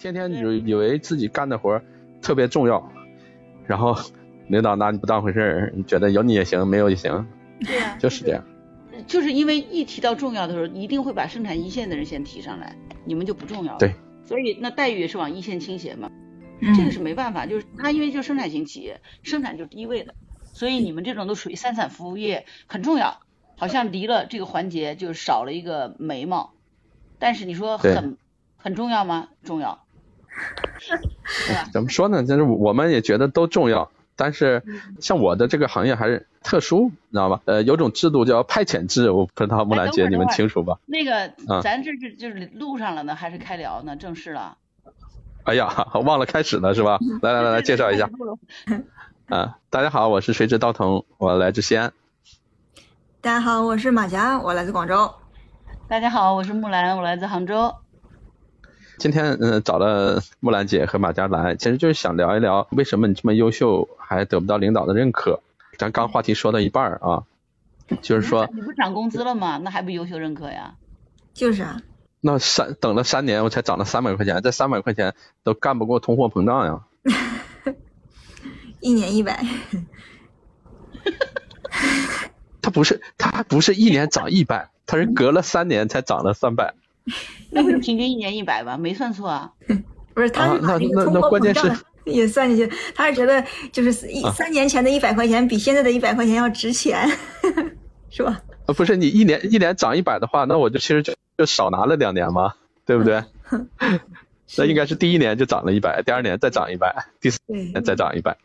[0.00, 1.80] 天天以以为自己干的活
[2.22, 2.90] 特别重要，
[3.66, 3.94] 然后
[4.48, 7.26] 领导拿你不当回事儿，觉得有你也行，没有也行。
[7.60, 8.42] 对呀，就是这样。
[9.06, 12.74] 就是因为一提到重要的时候，一定会把生产一线的人先提上来，
[13.04, 13.78] 你们就不重要了。
[13.78, 13.94] 对。
[14.24, 16.10] 所以那待遇也是往一线倾斜嘛，
[16.60, 20.14] 嗯这个是没办法，就是它因为就是生产型企业，生产就是第一位的，
[20.52, 23.20] 所以你们这种都属于三产服务业，很重要。
[23.56, 26.54] 好像离了这个环节就少了一个眉毛，
[27.18, 28.16] 但是你说很
[28.56, 29.28] 很重要吗？
[29.42, 29.84] 重要？
[31.72, 32.24] 怎么说呢？
[32.24, 34.62] 就是我们也觉得都重要，但是
[35.00, 37.40] 像我的这个行业还是特殊，你知道吧？
[37.44, 40.78] 呃，有种制度叫派遣制，我不知道木兰姐你们清楚吧？
[40.86, 43.96] 那个啊咱这是就是录上了呢，还是开聊呢？
[43.96, 44.56] 正式了。
[45.44, 46.98] 哎呀，忘了开始了是吧？
[47.22, 48.08] 来来来来，介绍一下。
[49.28, 51.92] 啊，大家好，我是谁知道腾，我来自西安。
[53.20, 55.12] 大家好，我是马甲，我来自广州。
[55.88, 57.74] 大家好，我是木兰，我来自杭州。
[59.00, 65.40] 今天嗯、呃找了木兰姐和马佳兰，其实就是想聊一聊为什么你这么优秀还得不到领导的认可。
[65.78, 67.24] 咱刚话题说到一半儿啊，
[68.02, 69.56] 就是说你不涨工资了吗？
[69.56, 70.74] 那还不优秀认可呀？
[71.32, 71.80] 就是啊，
[72.20, 76.80] 那三等了三年我才涨了三百块钱，这三百块钱都干不过通货膨胀呀。
[78.80, 79.42] 一年一百，
[82.60, 86.74] 他不是他不是一年涨一百，他是隔了三年才涨了三百。
[87.50, 88.76] 那不是平均一年一百吗？
[88.76, 89.52] 没算错啊。
[90.14, 97.08] 不是，他是把那那那关键货膨胀是 也算进去，他是觉得就是一啊三年前的一百块钱比现在的一百块钱要值钱，
[98.10, 98.40] 是吧？
[98.66, 103.22] 呃，不是你一年一年涨一百的话，那我就其实就就少拿了两年嘛，对不对？
[104.56, 108.36] 那应该是第一年就涨了一百，第二年再涨一百，第四年再涨一百。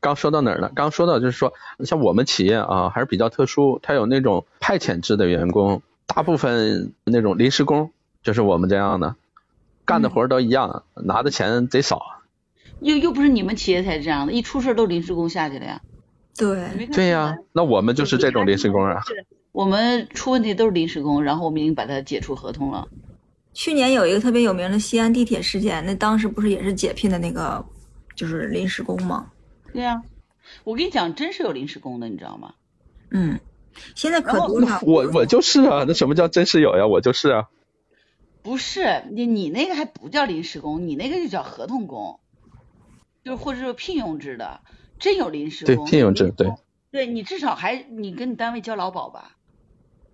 [0.00, 0.70] 刚说到哪儿了？
[0.74, 1.52] 刚说到就是说，
[1.84, 7.90] 像我们企业啊，还是比较特殊，它有那种派遣制的员工，大部分那种临时工，
[8.22, 9.16] 就是我们这样的，
[9.84, 12.00] 干的活儿都一样，拿的钱贼少。
[12.80, 15.80] 又又不是你们企业才这样的，一出事都临时工下去了呀。
[16.36, 19.02] 对，对呀、那我们就是这种临时工啊。
[19.52, 22.86] 我们出问题都是临时工，然后我们已经把它解除合同了。
[23.54, 27.64] 去年有一个特别有名的西安地铁事件，那当时不是也是解聘的那个
[28.14, 29.30] 就是临时工吗？
[29.72, 30.02] 对呀、
[30.62, 32.52] 我跟你讲，真是有临时工的，你知道吗？
[33.10, 33.40] 嗯，
[33.94, 34.80] 现在可多了。
[34.82, 36.86] 我我就是啊，那什么叫真是有呀？
[36.86, 37.48] 我就是啊。
[38.42, 42.20] 不是你你那个还不叫临时工，你那个就叫合同工，
[43.24, 44.60] 就是或者说聘用制的，
[44.98, 45.84] 真有临时对工。
[45.86, 46.52] 聘用制对。
[46.92, 49.36] 对你至少还你跟你单位交劳保吧？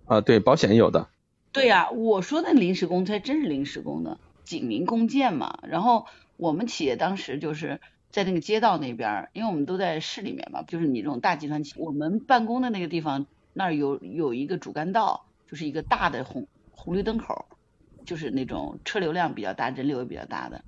[0.05, 1.07] 啊，对，保险有的。
[1.51, 5.59] 对呀、我说的临时工才真是临时工呢，警民共建嘛。
[5.67, 17.45] 然后我们企业当时就是在那个街道那边，因为我们都在市里面嘛，就是你这种大集团企业，我们办公的那个地方那儿有有一个主干道，就是一个大的红红绿灯口，
[18.05, 20.63] 就是那种车流量比较大、人流也比较大的。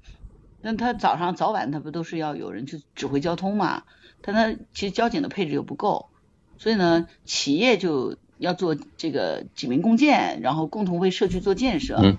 [0.61, 3.83] 那他早上早晚他不都是要有人去指挥交通嘛？
[4.21, 6.09] 但他其实交警的配置又不够，
[6.57, 11.97] 所以呢，企业就要做这个警民共建，然后共同为社区做建设。
[12.01, 12.17] 嗯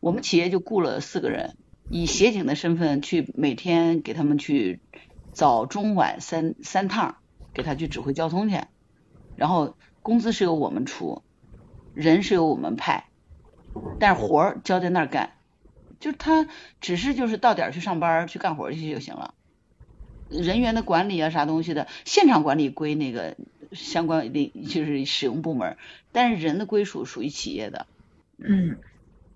[0.00, 1.56] 我们企业就雇了四个人，
[1.90, 4.78] 以协警的身份去每天给他们去
[5.32, 7.16] 早中晚三三趟，
[7.52, 8.60] 给他去指挥交通去，
[9.34, 9.74] 然后
[10.08, 11.22] 工资是由我们出，
[11.92, 13.10] 人是由我们派，
[14.00, 15.34] 但是活儿交在那儿干，
[16.00, 16.48] 就他
[16.80, 19.34] 只是就是到点儿去上班去干活去就行了。
[20.30, 23.36] 人员的管理啊，啥东西的，现场管理归那个
[23.72, 25.76] 相关的就是使用部门，
[26.10, 27.86] 但是人的归属属于企业的。
[28.38, 28.80] 嗯，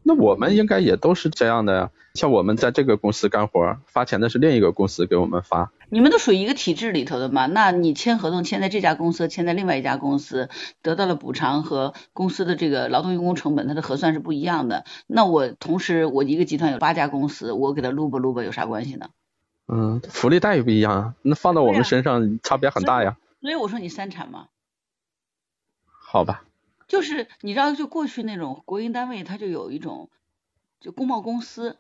[0.03, 1.91] 那我们应该也都是这样的呀。
[2.15, 5.73] 像我们在这个公司干活，发钱的是另一个公司给我们发。
[5.89, 7.47] 你们都属于一个体制里头的嘛？
[7.47, 10.51] 那你签合同签在这家公司，签在另外一家公司，
[10.83, 14.85] 得到了补偿和公司的这个劳动用工成本，它的核算是不一样的。
[15.07, 19.09] 那我同时我一个集团有八家公司，我给他撸吧撸吧有啥关系呢？
[19.69, 23.17] 嗯，福利待遇不一样啊，那放到我们身上差别很大呀。
[23.41, 24.49] 所以我说你三产嘛，
[25.87, 26.45] 好吧，
[26.93, 30.11] 就是你知道，就过去那种国营单位，它就有一种
[30.79, 31.79] 就工贸公司，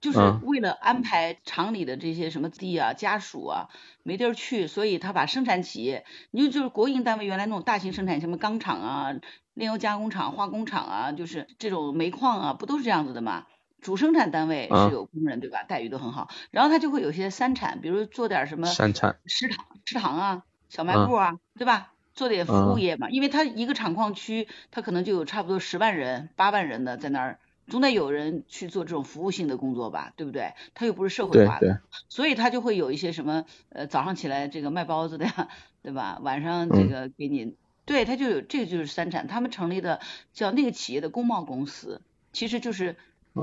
[0.00, 3.68] 就是嗯为了安排厂里的这些什么地啊、家属啊
[4.02, 9.12] 没地儿去，所以他把生产企业，你就就是国营单位原来那种大型生产，什么钢厂啊、
[9.54, 13.46] 炼油加工厂、化工厂啊，就是这种煤矿啊，不都是这样子的吗？
[13.80, 15.62] 主生产单位嗯是有工人对吧？
[15.62, 19.16] 待遇都很好，然后他就会有些三产，比如做点什么三产。
[19.26, 21.92] 食堂、食堂啊、小卖嗯部啊，对吧？
[22.14, 30.52] 做点服务嗯业嘛，因为它一个厂矿区，它可能就有差不多十万人、八万人的在那儿，总得有人去做这种服务性的工作吧，对不对？
[30.74, 35.48] 它又不是社会化的，所以它就会有一些什么呃，早上起来这个卖包子的呀，
[35.82, 36.18] 对吧？
[36.22, 40.00] 晚上这嗯个给你，对，它就有这个就是三产，他们成立的
[40.32, 42.00] 叫那个企业的工贸公司，
[42.32, 42.96] 其实就是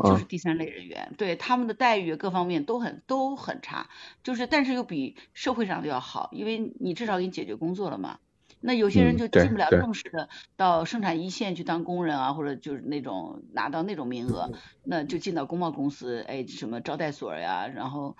[0.04, 3.90] 就是第三类人员，对他们的待遇各方面都很都很差，
[4.24, 8.20] 就是但是又比社会上的要好，因为你至少给你解决工作了嘛。
[8.62, 14.52] 那有些人就进不了正式的到生产一线去当工人啊，或者就是那种拿到那种名额，
[14.84, 18.16] 那就进到工贸公司，哎，什么招待所呀，然后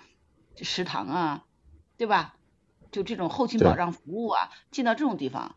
[0.56, 1.44] 食堂啊，
[1.96, 2.34] 对吧？
[2.90, 5.54] 就这种后勤保障服务啊，进到这种地方，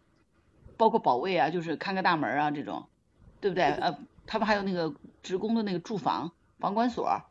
[0.77, 2.87] 包括保卫啊，就是看个大门啊这种，
[3.41, 3.65] 对不对？
[3.65, 7.23] 呃，他们还有那个职工的那个住房房管所。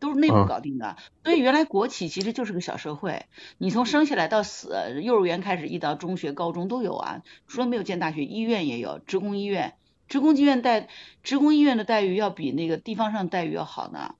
[0.00, 3.26] 都是内部搞定的，所以原来国企其实就是个小社会。
[3.58, 9.74] 你从生下来到死，幼儿园开始一到中学、高中都有啊，除了没有建大学，医院也有，职工医院，
[10.08, 10.88] 职工医院待，
[11.22, 14.14] 职工医院的待遇要比那个地方上待遇要好呢，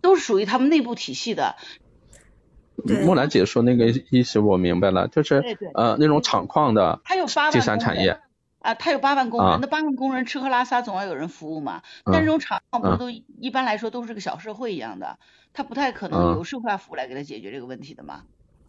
[0.00, 1.56] 都是属于他们内部体系的。
[3.04, 7.00] 木兰姐说那个意思我明白了，就是呃那种厂矿的
[7.52, 8.18] 第三产业。
[8.64, 11.82] 啊，他有八万工人，那八万工人吃喝拉撒总要有人服务嘛。
[12.02, 15.18] 但这种厂不都一般来说都是个小社会一样的，
[15.52, 18.24] 他不太可能有社会化服务来给他解决这个问题的嘛。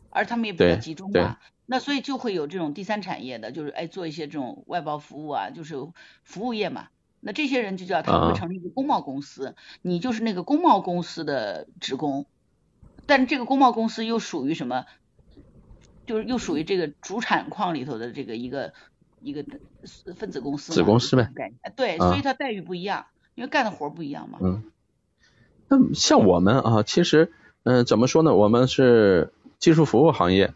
[0.10, 5.76] 而他们也比较集中嘛，那所以就会有这种第三产业的，就是哎做一些这种外包服务啊，就是
[6.26, 6.90] 服务业嘛。
[7.22, 12.26] 那这些人就叫他会成立一个工贸公司，你就是那个工贸公司的职工，
[13.06, 14.86] 但这个工贸公司又属于什么？
[16.06, 18.74] 就是又属于这个主产矿里头的这个一个。
[19.26, 19.44] 一个
[20.16, 21.32] 分子公司，子公司呗，
[21.76, 24.38] 对，所以它待遇不一样，因为干的活不一样嘛。
[24.40, 24.64] 嗯，
[25.68, 27.32] 那像我们啊，其实，
[27.64, 28.36] 嗯，怎么说呢？
[28.36, 30.54] 我们是技术服务行业，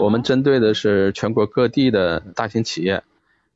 [0.00, 3.02] 我们针对的是全国各地的大型企业。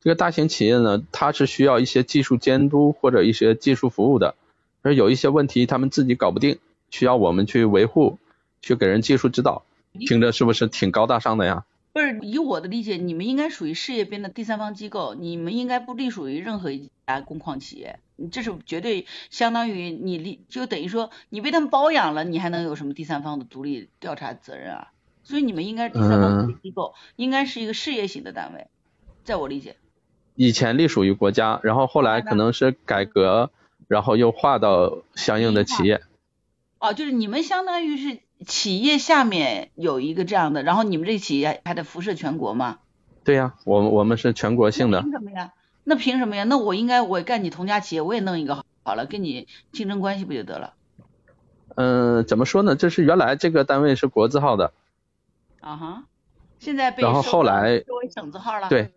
[0.01, 4.33] 这个大型企业呢，它是需要一些技术监督或者一些技术服务的，
[4.81, 6.57] 而有一些问题他们自己搞不定，
[6.89, 8.17] 需要我们去维护，
[8.63, 9.63] 去给人技术指导。
[9.93, 11.63] 听着是不是挺高大上的呀？
[11.95, 17.99] 不是以我的理解，你们应该属于事业编的第三方机构，你们应该不隶属于任何一家工矿企业，
[18.33, 24.91] 这是绝对相当于你立就等于说你被他们包养了，你还能有什么第三方的独立调查责任啊？
[25.23, 28.67] 所以你们应该第三方独立机构，应该是一个事业型的单位，
[29.23, 29.77] 在我理解。
[30.35, 33.51] 以前隶属于国家，然后后来可能是改革，
[33.87, 36.01] 然后又划到相应的企业。
[36.79, 38.24] 哦，就是你们相当于是。
[38.45, 42.79] 企业下面有一个这样的，然后你们这企业还得辐射全国吗？
[43.23, 45.01] 对呀，我们我们是全国性的。
[45.01, 45.53] 凭什么呀？
[45.83, 46.43] 那凭什么呀？
[46.43, 50.73] 那我应该我干你同家企业，我也弄一个好了，跟你竞争关系不就得了？
[51.75, 52.75] 嗯，怎么说呢？
[52.75, 54.73] 这是原来这个单位是国字号的。
[55.59, 56.03] 啊哈，
[56.59, 58.69] 现在被然后后来作为省字号了。
[58.69, 58.93] 对，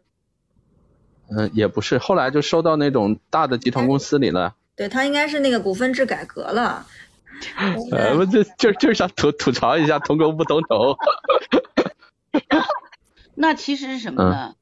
[1.31, 4.55] 嗯，也不是，后来就收到那种大的集团公司里了。
[4.77, 6.87] 对他应该是那个股份制改革了。
[7.93, 10.97] 呃，我就就就想吐吐槽一下，同工不同酬。
[13.35, 14.55] 那其实是什么呢？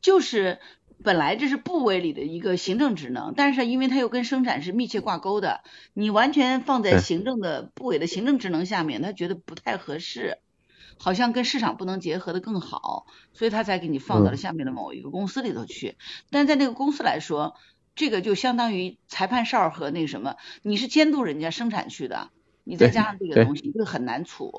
[0.00, 0.58] 就是
[1.02, 10.38] 本来这是部委里的一个行政职能，但是因为它又跟生产是密切挂钩的，你完全放在行政的部委的行政职能下面，他觉得不太合适，
[10.98, 15.96] 好像跟市场不能结合的更好，所以他才给你放到了下面的某一个公司里头去。
[16.30, 17.54] 但在那个公司来说。
[17.94, 22.30] 这个就相当于裁判哨和那什么，你是监督人家生产去的，
[22.64, 24.52] 你再加上这个东西，就很难处。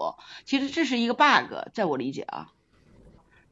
[0.46, 2.54] 其实这是一个 bug，在我理解啊，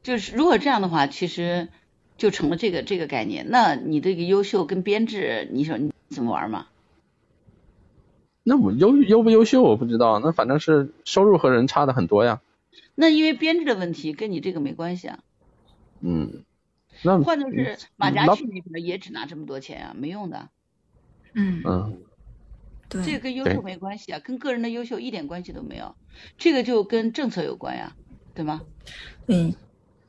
[0.02, 1.68] 就是如果这样的话，其实
[2.16, 3.46] 就成了这个这个概念。
[3.50, 6.66] 那你这个优秀跟编制，你说你怎么玩嘛？
[8.42, 12.40] 那我优优不优秀我不知道，那反正是收入和人差的很多呀。
[12.94, 15.18] 那因为编制的问题跟你这个没关系啊。
[16.00, 16.44] 嗯。
[17.24, 20.48] 换作是马家去那边也只拿这么多钱啊，没用的。
[21.34, 21.98] 嗯嗯，
[22.88, 25.94] 对，这个跟优秀没关系啊，跟个人的优秀一点关系都没有，
[26.38, 27.92] 这个就跟政策有关呀，
[28.34, 28.62] 对吗？
[29.26, 29.54] 嗯，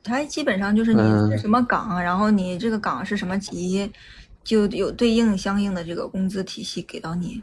[0.02, 3.90] 它基本上就是你是什么岗，然后你这个岗是什么级，
[4.44, 7.42] 就有对应相应的这个工资体系给到你。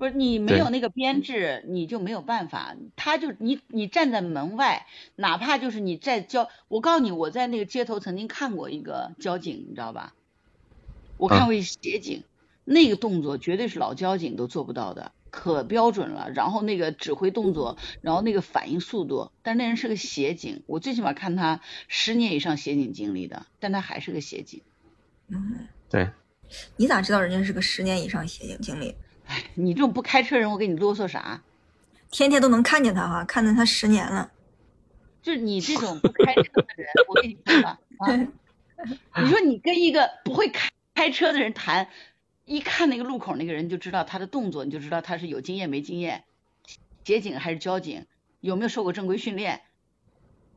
[0.00, 2.74] 不是你没有那个编制，你就没有办法。
[2.96, 10.14] 他就你你站在门外，哪怕就是你在交，我告诉你，我在那个街头曾经看过一个交警，你知道吧？
[11.18, 12.24] 我看过一协警，
[12.64, 16.30] 那个动作绝对是老交警都做不到的，可标准了。
[16.30, 24.62] 然后那个指挥动作，然后那个反应速度，但是那人是个协警，我最起码看他十年以上协警经历的，但他还是个协警。
[25.28, 26.08] 嗯，对。
[26.78, 28.94] 你咋知道人家是个十年以上协警经历？
[29.54, 31.42] 你这种不开车人，我给你啰嗦啥？
[32.10, 34.30] 天天都能看见他哈，看见他十年了。
[35.22, 38.16] 就是你这种不开车的人，我跟你说吧，啊，
[39.22, 41.88] 你说你跟一个不会开开车的人谈，
[42.46, 46.24] 一看那个路口那个人就知道他的动作，你就知道他是有经验没经验，
[47.04, 48.06] 协警还是交警，
[48.40, 49.60] 有没有受过正规训练，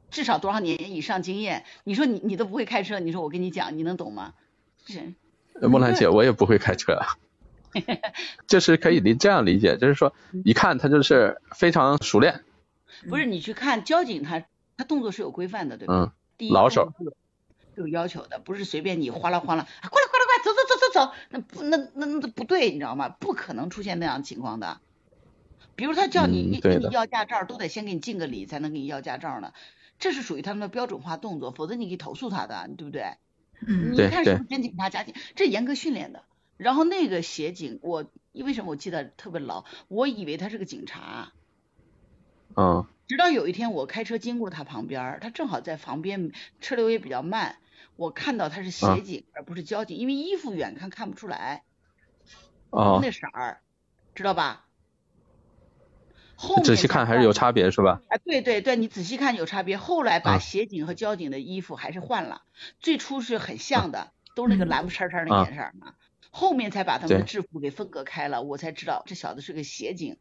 [0.10, 1.66] 至少多少年以上经验。
[1.84, 4.34] 你说你你都不会开车，你说我跟你讲，你能懂吗？
[4.88, 5.14] 是。
[5.62, 6.98] 莫兰姐，我也不会开车。
[8.48, 10.14] 就是可以理这样理解，就是说
[10.46, 12.44] 一看他就是非常熟练，
[13.10, 14.44] 不是你去看交警他
[14.78, 15.94] 他动作是有规范的，对吧？
[15.94, 17.14] 嗯，第一老手是
[17.76, 23.10] 有要求的，不是随便你哗啦哗啦，啊过来过来过来，走走走走走，那不那那那不对，你知道吗？
[23.10, 24.80] 不可能出现那样情况的。
[25.76, 29.54] 比如他叫你你跟你要驾照，都得先给你敬个礼才能给你要驾照呢，
[29.98, 33.16] 这是属于他们的标准化动作，否则你可以投诉他的，对不对？
[33.66, 35.16] 嗯对对你看是不是真警察假警？
[35.36, 36.22] 这严格训练的。
[36.64, 39.66] 然后那个协警，我为什么我记得特别牢？
[39.88, 41.32] 我以为他是个警察，
[42.56, 47.58] 嗯直到有一天我开车经过他旁边，他正好在旁边，车流也比较慢，
[47.98, 51.64] 我看到他是协啊警、而不是交警，因为衣服远看看不出来，
[52.70, 53.60] 哦，那色儿，
[54.16, 54.66] 知道吧？
[56.36, 58.02] 后面仔细看还是有差别是吧？
[58.10, 59.78] 啊，对对对，你仔细看有差别。
[59.78, 62.42] 后来把啊协警和交警的衣服还是换了，
[62.80, 65.94] 最初是很像的，都是那个嗯蓝不哧哧的啊颜色儿嘛，
[66.36, 70.18] 后面才把他们的制服给分隔开了，我才知道这小子是个协警。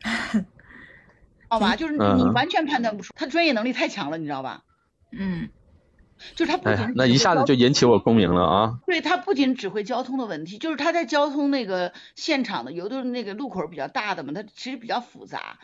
[1.48, 4.64] 好吧，就是你你嗯完全判断不出，他专业能力太强了，你知道吧？
[5.12, 5.50] 嗯
[6.34, 8.78] 就是他不仅，哎那一下子就引起我共鸣了啊！
[8.86, 15.58] 对他不仅指挥交通的问题，就是他在交通那个现场的，有的那个路口比较大的嘛，他其实比较复杂，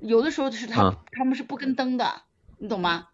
[0.00, 2.22] 有的时候是他、嗯他们是不跟灯的，
[2.56, 3.08] 你懂吗？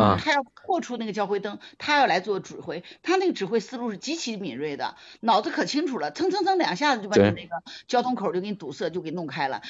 [0.00, 9.62] 啊他要破除那个交汇灯，他要来做指挥，他那个指挥思路是极其敏锐的，脑子可清楚了，蹭蹭蹭两下子就把你那个交通口就给你堵塞，就给弄开了。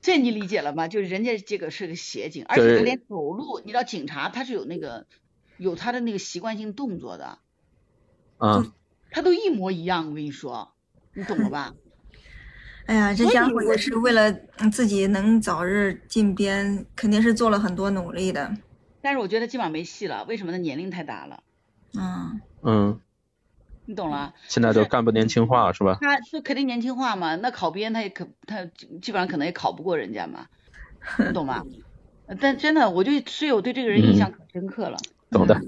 [0.00, 0.88] 这你理解了吗？
[0.88, 5.06] 就是人家这个是个协警，而且他连走路，你知道警察他是有那个
[5.56, 7.38] 有他的那个习惯性动作的，
[8.38, 8.72] 嗯，
[9.10, 10.72] 他都一模一样，我跟你说，
[11.14, 11.74] 你懂了吧？
[12.86, 18.50] 哎呀，这家伙也是为了嗯自己能早日进编，肯定是做了很多努力的。
[19.02, 20.58] 但是我觉得基本上没戏了，为什么呢？
[20.58, 21.42] 年龄太大了，
[21.98, 23.00] 嗯嗯，
[23.86, 24.34] 你懂了？
[24.48, 25.98] 现在都干部年轻化是吧？
[26.00, 28.64] 他就肯定年轻化嘛，那考编他也可他
[29.00, 30.46] 基本上可能也考不过人家嘛，
[31.18, 31.64] 你懂吗？
[32.40, 34.98] 但真的，我就所以我对这个人印象可深刻了，
[35.30, 35.58] 懂的，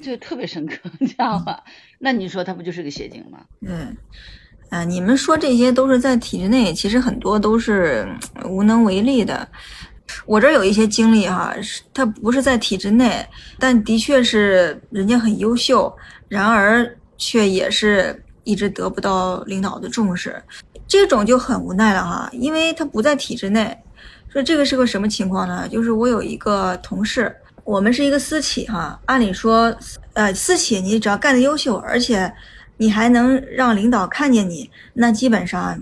[0.00, 1.62] 就特别深刻， 你知道吗？
[1.98, 3.46] 那你说他不就是个协警吗？
[3.62, 3.96] 嗯，
[4.70, 9.48] 啊，你们说这些都是在体制内，其实很多都是嗯无能为力的。
[10.24, 13.26] 我这有一些经历哈，是他不是在体制内，
[13.58, 15.92] 但的确是人家很优秀，
[16.28, 20.42] 然而却也是一直得不到领导的重视，
[20.86, 23.76] 这种就很无奈了哈，因为他不在体制内。
[24.28, 25.66] 说这个是个什么情况呢？
[25.68, 27.34] 就是我有一个同事，
[27.64, 29.74] 我们是一个私企哈，按理说，
[30.12, 32.30] 呃，私企你只要干得优秀，而且
[32.76, 35.78] 你还能让领导看见你，那基本上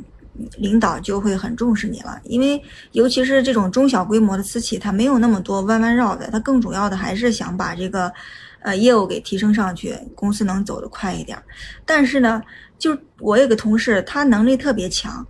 [0.56, 2.20] 领导就会很重视你了。
[2.24, 2.60] 因为
[2.92, 8.12] 尤其是这种中小规模的私企，它没有那么多弯弯绕的，它更主要的还是想把这个
[8.60, 11.36] 呃业务给提升上去，公司能走得快一点。
[11.84, 12.42] 但是呢，
[12.78, 15.26] 就我有个同事，他能力特别强，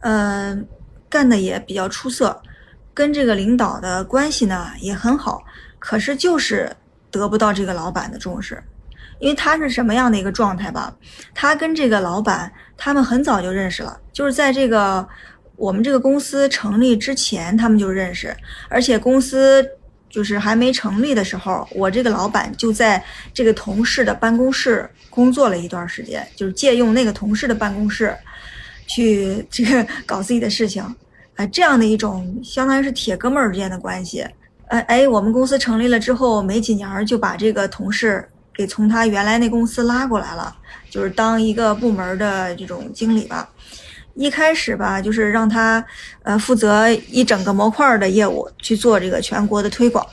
[0.00, 0.56] 呃，
[1.08, 2.40] 干的也比较出色，
[2.92, 5.42] 跟这个领导的关系呢也很好，
[5.78, 6.70] 可是就是
[7.10, 8.62] 得不到这个老板的重视。
[9.22, 10.92] 因为他是什么样的一个状态吧？
[11.32, 15.08] 他跟这个老板他们很早就认识了，就是在这个
[15.54, 18.36] 我们这个公司成立之前他们就认识，
[18.68, 19.64] 而且公司
[20.10, 23.00] 就是还没成立的时候，我这个老板就在
[23.32, 28.12] 这个同事的办公室工作了一段时间，就是借用那个同事的办公室
[28.88, 30.82] 去这个 搞自己的事情，
[31.36, 34.26] 啊、这样的一种相当于是铁哥们儿之间的关系。
[34.66, 40.54] 呃，哎，我们公司成立了之后，没几年就把这个同事给从他原来那公司拉过来了，
[40.90, 43.48] 就是当一个部门的这种经理吧。
[44.14, 45.82] 一开始吧，就是让他
[46.22, 50.06] 呃负责一整个模块的业务去做这个全国的推广。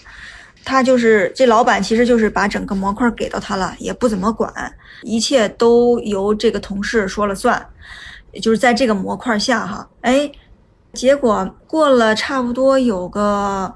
[0.63, 4.53] 他就是这老板，其实就是把整个模块给到他了，也不怎么管，
[5.01, 7.65] 一切都由这个同事说了算。
[8.41, 10.31] 就是在这个模块下哈，哎，
[10.93, 13.74] 结果过了差不多有个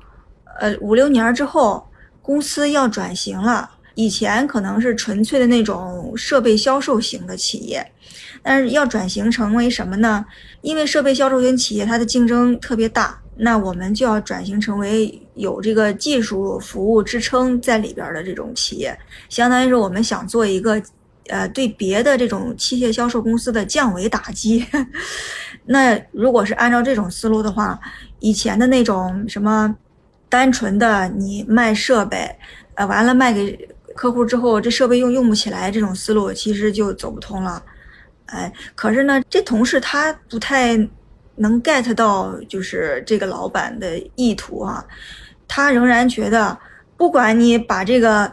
[0.59, 1.85] 呃五六年之后，
[2.21, 3.69] 公司要转型了。
[3.95, 7.85] 以前可能是纯粹的那种设备销售型的企业，
[8.41, 10.25] 但是要转型成为什么呢？
[10.61, 18.97] 因为设备销售型企业它的竞争特别大，那我们就要转型成为有这个技术服务支撑在里边的这种企业，
[19.29, 20.81] 相当于是我们想做一个。
[21.29, 24.65] 呃，对别的这种器械销售公司的降维打击，
[25.63, 27.79] 那如果是按照这种思路的话，
[28.19, 29.73] 以前的那种什么
[30.27, 32.29] 单纯的你卖设备，
[32.75, 33.57] 呃，完了卖给
[33.95, 37.63] 客户之后，这设备用用不起来，这种思路其实就走不通了。
[38.27, 40.75] 哎，可是呢，这同事他不太
[41.35, 44.83] 能 get 到就是这个老板的意图啊，
[45.47, 46.57] 他仍然觉得，
[46.97, 48.31] 不管你把这个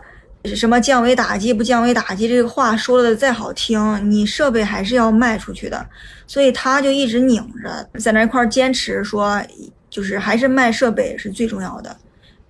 [0.54, 5.86] 什么降维打击不降维打击这个话说的再好听，你设备还是要卖出去的，
[6.26, 9.42] 所以他就一直拧着在那块坚持说，
[9.90, 11.94] 就是还是卖设备是最重要的。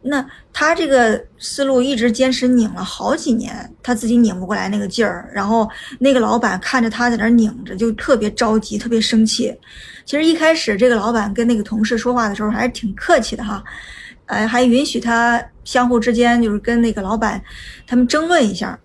[0.03, 9.55] 那他这个思路一直坚持拧了好几年，他自己拧不过来那个劲儿，然后那个老板看着他在那拧着，就特别着急，特别生气。
[10.07, 13.63] 其实一开始这个老板跟那个同事说话的时候还是挺客气的哈，
[14.27, 17.43] 哎，还允许他相互之间就是跟那个老板
[17.87, 18.79] 他们争论一下。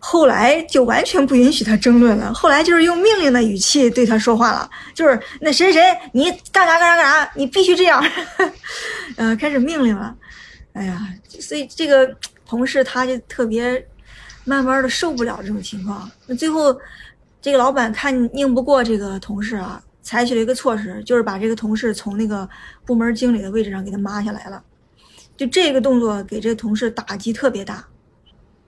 [0.00, 5.82] 后来就完全不允许他争论了，后来就是用命令的语气对他说话了，就是那谁谁
[6.12, 8.00] 你干啥干啥干啥，你必须这样，
[9.16, 10.14] 呃，开始命令了。
[10.78, 12.14] 哎呀，所以这个
[12.46, 13.84] 同事他就特别
[14.44, 16.08] 慢慢的受不了这种情况。
[16.26, 16.78] 那最后，
[17.42, 22.48] 这个老板看拧不过这个同事啊，采取了一个措施，就是把这个同事从那个
[22.86, 24.62] 部门经理的位置上给他抹下来了。
[25.36, 27.84] 就这个动作给这个同事打击特别大，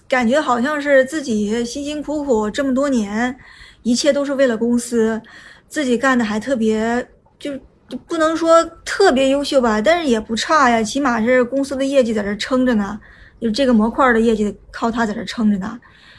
[0.09, 3.37] 感觉好像是自己辛辛苦苦这么多年，
[3.83, 5.23] 一切都是为了公司，
[5.69, 7.59] 自己干的还特别就。
[7.91, 12.99] 就不能说特别优秀吧，但是也不差呀，起码是公司的业绩在这撑着呢，
[13.41, 15.79] 就这个模块的业绩靠他在这撑着呢，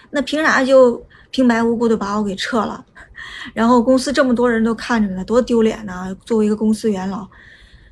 [0.09, 1.01] 那凭啥就
[1.31, 2.85] 平白无故的把我给撤了？
[3.55, 6.15] 然后公司这么多人都看着呢，多丢脸呢！
[6.25, 7.25] 作为一个公司元老，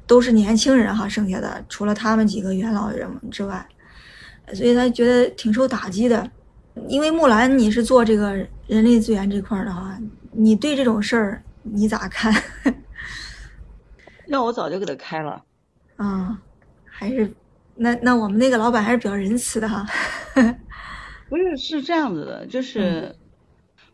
[0.06, 3.66] 都是年轻人哈，剩下的除了他们几个元老人之外，
[4.54, 6.30] 所以他觉得挺受打击的。
[6.88, 8.34] 因为木兰你是做这个
[8.68, 9.98] 人力资源这块的哈，
[10.32, 12.34] 你对这种事儿你咋看？
[14.32, 15.44] 那我早就给他开了，
[15.96, 16.40] 啊，
[16.86, 17.34] 还是
[17.76, 19.84] 那那我们那个老板还是比较仁慈的哈。
[21.28, 23.16] 不是是这样子的，就是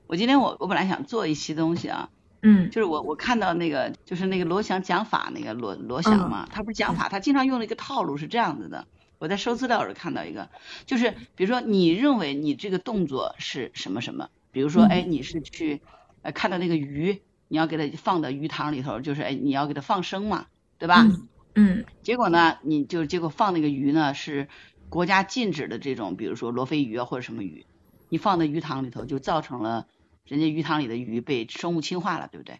[0.07, 2.09] 我今天我我本来想做一期东西啊，
[2.41, 8.85] 嗯，就是我我看到那个就是那个罗翔讲法那个罗罗翔嘛，他不是讲法，他经常用的一个套路是这样子的。
[9.19, 10.49] 我在收资料时看到一个，
[10.85, 15.81] 就是比如说你认为你这个动作是什么什么，比如说哎你是去
[16.23, 17.21] 呃看到那个鱼。
[17.47, 20.47] 你要给它放到鱼塘里头，就是哎，你要给它放生嘛，
[20.77, 21.05] 对吧？
[21.53, 21.85] 嗯。
[22.03, 24.47] 结果呢，你就结果放那个鱼呢是
[24.89, 27.65] 国家禁止的这种，比如说罗非鱼啊或者什么鱼，
[28.09, 29.87] 你放在鱼塘里头就造成了
[30.25, 32.59] 人家鱼塘里的鱼被生物侵化了，对不对？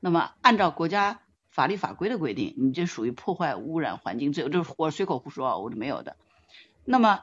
[0.00, 6.16] 那么按照国家法律法规的规定，你这属于破坏污染环境罪，这我随口胡说啊，我是没有的。
[6.84, 7.20] 那么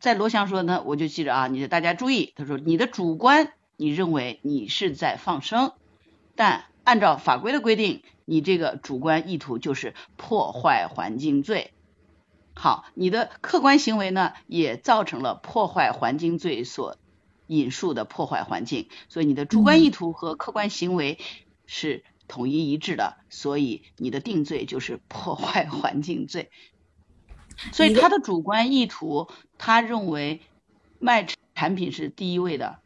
[0.00, 5.72] 在罗翔说呢，我就记着啊，你大家注意，他说你的主观你认为你是在放生。
[6.34, 11.72] 但按照法规的规定，你这个主观意图就是破坏环境罪。
[12.54, 16.96] 好，你的客观行为呢，也造成了破坏环境罪所
[17.46, 21.18] 引述的破坏环境，所以你的主观意图和客观行为
[21.66, 26.50] 是统一一致的，所以你的定罪就是破坏环境罪。
[27.72, 30.40] 所以他的主观意图，他认为
[30.98, 32.78] 卖产品是第一位的。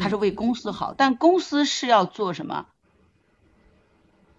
[0.00, 2.66] 他是为公司好，但公司是要做什么？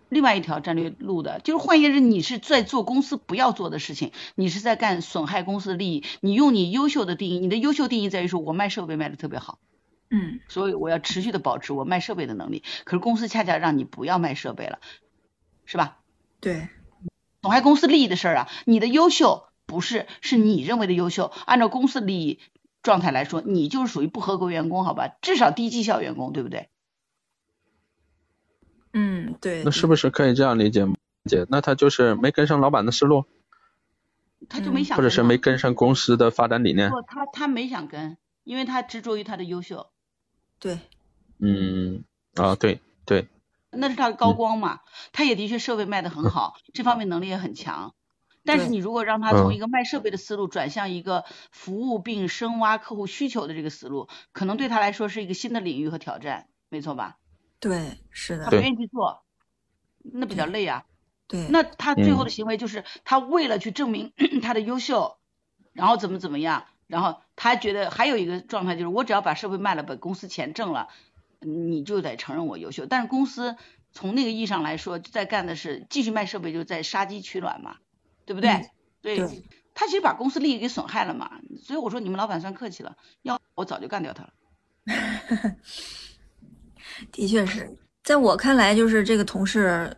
[0.09, 6.05] 另外一条战略路的，就是换言之，你是在做公司不要做的事情，你是在干损害公司的利益。
[6.21, 9.59] 你用你优秀的定义，你的优秀定义在于说我卖设备卖的特别好，
[10.09, 12.63] 嗯，所以我要持续的保持我卖设备的能力。
[12.85, 14.79] 可是公司恰恰让你不要卖设备了，
[15.65, 15.97] 是吧？
[16.39, 16.69] 对，
[17.41, 22.39] 损害公司利益的事儿啊，你的优秀不是是你认为的优秀，按照公司利益。
[22.87, 25.09] 状态来说，你就是属于不合格员工，好吧？
[25.21, 26.69] 至少低绩效员工，对不对？
[28.93, 29.63] 嗯，对。
[29.65, 30.87] 那是不是可以这样理解？
[31.25, 33.25] 姐，那他就是没跟上老板的思路，
[34.47, 36.89] 他就没想，或者是没跟上公司的发展理念。
[36.89, 39.87] 不，他他没想跟，因为他执着于他的优秀。
[40.59, 40.79] 对。
[41.39, 43.27] 嗯啊，对对。
[43.69, 44.79] 那是他的高光嘛？
[45.11, 47.93] 他也的确设备卖的很好， 这方面能力也很强。
[48.47, 57.17] 但是你如果让他从一个卖设备的思路转向一个服务并深挖客户需求的这个思路，可能对他来说是一个新的领域和挑战，没错吧？
[57.59, 58.45] 对，是的。
[58.45, 59.23] 他不愿意去做，
[60.01, 60.85] 那比较累啊。
[61.27, 61.47] 对。
[61.49, 65.17] 那他最后的行为就是他为了去证明 他的优秀，
[65.73, 70.87] 然后怎么怎么样，然后他觉得还有一个状态就是我只要把设备卖了，把公司钱挣了，
[71.41, 72.85] 你就得承认我优秀。
[72.85, 73.57] 但是公司
[73.91, 77.77] 从那个意义上来说，在干的是继续卖设备，就是在杀鸡取卵嘛。
[78.27, 78.69] 对不对？
[79.01, 81.31] 对，他其实把公司利益给损害了嘛，
[81.63, 84.33] 所以我说你们老板算客气了，要我早就干掉他了。
[87.13, 89.95] 的确是在我看来，就是这个同事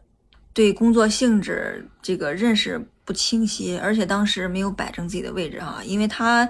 [0.53, 6.47] 对工作性质这个认识不清晰，而且当时没有摆正自己的位置啊，因为他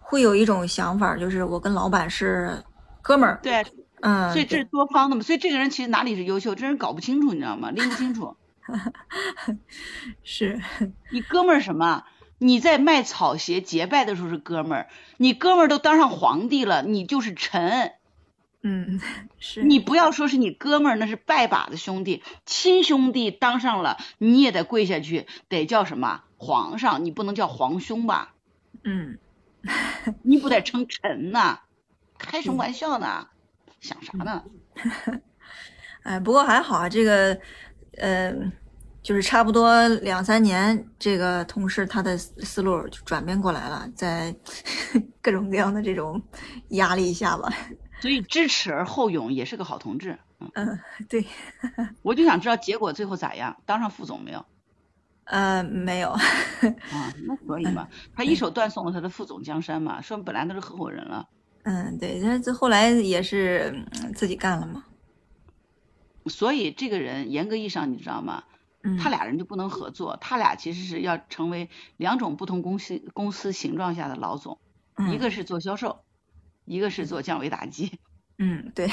[0.00, 2.60] 会有一种想法，就是我跟老板是
[3.00, 3.38] 哥们儿。
[3.42, 3.64] 对，
[4.00, 7.70] 嗯，所以这是多方的嘛，所以这个人其实哪里是优秀，这人搞不清楚，你知道吗？
[7.70, 8.36] 拎不清楚。
[10.22, 10.60] 是
[11.10, 12.04] 你哥们儿什么？
[12.38, 17.92] 你在卖草鞋结拜的时候是哥们儿，你哥们儿都当上皇帝了，你就是臣。
[18.62, 19.00] 嗯，
[19.38, 28.34] 是你不要说是你哥们儿，那是拜把子兄弟，亲兄弟当上了，你也得跪下去，得叫什么皇上，你不能叫皇兄吧？
[28.84, 29.18] 嗯，
[30.22, 31.60] 你不得称臣呐？
[32.18, 33.28] 开什么玩笑呢？
[33.80, 34.44] 想啥呢？
[36.02, 37.40] 哎，不过还好啊，这个，
[37.98, 38.32] 呃，
[39.02, 44.34] 就是差不多两三年，这个同事他的思路就转变过来了，在
[45.20, 46.20] 各种各样的这种
[46.70, 47.52] 压力下吧。
[48.00, 50.18] 所以知耻而后勇也是个好同志。
[50.54, 50.78] 嗯，
[51.08, 51.24] 对。
[52.02, 54.44] 我就想知道结果最后咋样，当上副总没有？
[55.24, 56.10] 呃，没有。
[56.10, 56.20] 啊，
[57.26, 61.28] 那可以嘛，他一手断送了他的副总江山嘛，说本来都是合伙人了。
[61.62, 63.72] 嗯，对，那这后来也是
[64.16, 64.84] 自己干了嘛。
[66.26, 68.44] 所以这个人严格意义上，你知道吗？
[68.84, 74.58] 嗯，他俩人就不能合作，他俩其实是要成为两种不同公司公司形状下的老总，
[75.12, 76.00] 一个是做销售，
[76.64, 77.92] 一个是做降维打击。
[78.38, 78.88] 嗯，对，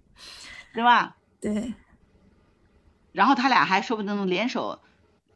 [0.74, 1.16] 对吧？
[1.40, 1.72] 对。
[3.12, 4.80] 然后他俩还说不定能联手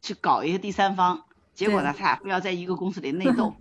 [0.01, 3.55] 去搞一个第三方，结果呢，他俩非要在一个公司里内斗。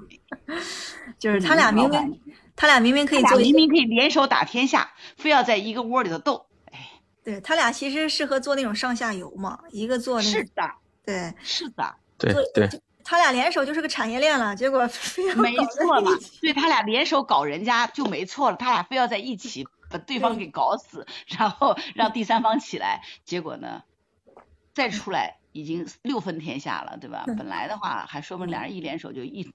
[1.19, 2.21] 就是他俩明明，
[2.57, 6.46] 他俩明明可以做，明明可以联手打天下，非要在一个窝里头斗。
[7.27, 10.63] 对他俩其实适合做那种上下游嘛，一个做那是的，
[11.05, 12.69] 对，是的，对对，
[13.03, 14.89] 他俩联手就是个产业链了，结果
[15.37, 23.83] 没错嘛，对他俩联手搞人家就没错了，他俩非要在一起把对方给搞死，然后让第三方起来，结果呢，
[24.73, 27.25] 再出来已经六分天下了，对吧？
[27.27, 29.53] 本来的话还说不定两人一联手就一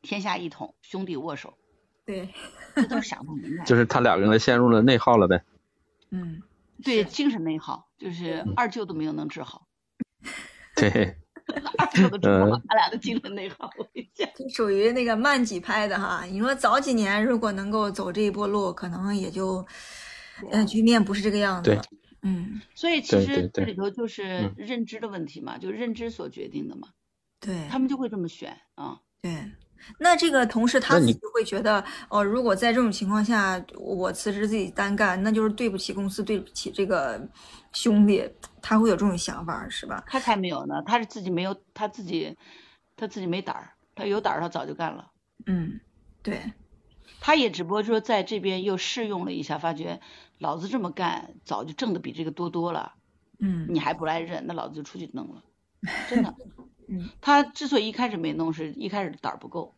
[0.00, 1.52] 天下一统，兄弟握手，
[2.06, 2.30] 对，
[2.74, 5.42] 这都想不明白，就是他两个人陷入了内耗了呗，
[6.08, 6.42] 嗯。
[6.82, 9.66] 对精神内耗，就是二舅都没有能治好。
[10.76, 11.16] 对，
[11.78, 13.70] 二舅都治不好，他俩的精神内耗。
[14.14, 16.24] 就属于那个慢几拍的哈。
[16.24, 19.66] 你说早几年如果能够走这一波路，可能也就，
[20.50, 21.80] 呃，局面不是这个样子。
[22.22, 22.60] 嗯。
[22.74, 26.88] 所以其实这里头就是认知的问题嘛，就认知所决定的嘛。
[27.40, 27.66] 对。
[27.70, 29.00] 他们就会这么选啊。
[29.20, 29.32] 对。
[29.98, 37.20] 那这个同事他自己会觉得，哦，如果在这种情况下我辞职自己单干，那就是对不起公司，对不起这个
[37.72, 38.28] 兄弟，
[38.60, 40.04] 他会有这种想法是吧？
[40.06, 42.36] 他才没有呢，他是自己没有，他自己
[42.96, 45.10] 他自己没胆儿，他有胆儿他早就干了。
[45.46, 45.80] 嗯，
[46.22, 46.52] 对，
[47.20, 50.00] 他也只不过说在这边又试用了一下，发觉
[50.38, 52.94] 老子这么干早就挣的比这个多多了。
[53.38, 55.42] 嗯，你还不来认，那老子就出去弄了，
[56.08, 56.34] 真的。
[57.20, 59.74] 他之所以一开始没弄，是一开始胆儿不够，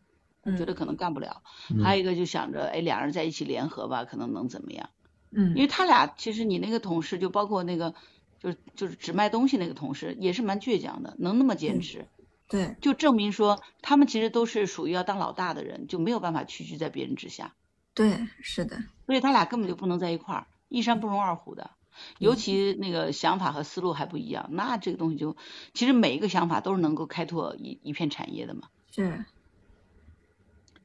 [0.57, 1.43] 觉得可能干不了。
[1.83, 4.91] 还有一个就想着，哎，两人在一起联合吧，可能能怎么样？
[5.31, 7.95] 嗯，因为他俩其实你那个同事，就包括那个，
[8.39, 12.07] 就是就是只卖东西那个同事，也是蛮倔强的，能那么坚持。
[12.49, 17.55] 对，就证明说他们其实都是属于要当老大的人，就没有办法屈居在别人之下。
[17.95, 18.77] 对，是的。
[19.07, 21.71] 所以他俩根本就不能在一块儿，一山不容二虎的。
[22.19, 25.37] 尤其那个想法和思路还不一样，那这个东西就
[25.75, 28.69] 其实每一个想法都是能够开拓一一片产业的嘛。
[28.91, 29.25] 是，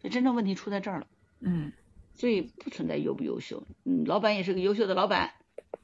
[0.02, 1.08] 这真正问题出在这儿了。
[1.40, 1.72] 嗯，
[2.16, 3.64] 所以不存在优不优秀。
[3.84, 5.32] 嗯，老板也是个优秀的老板，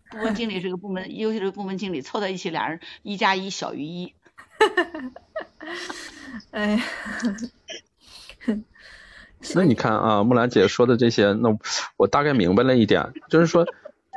[0.10, 4.14] 部门经理是个部门优秀的部门经理，凑在一起俩人一加一小于一。
[6.52, 6.82] 哎，
[9.56, 11.58] 那你看啊，木兰姐说的这些，那
[11.98, 13.66] 我大概明白了一点，就是说。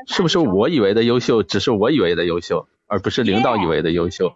[0.07, 4.35] 是不是我以为的优秀，只是我以为的优秀，而不是领导以为的优秀？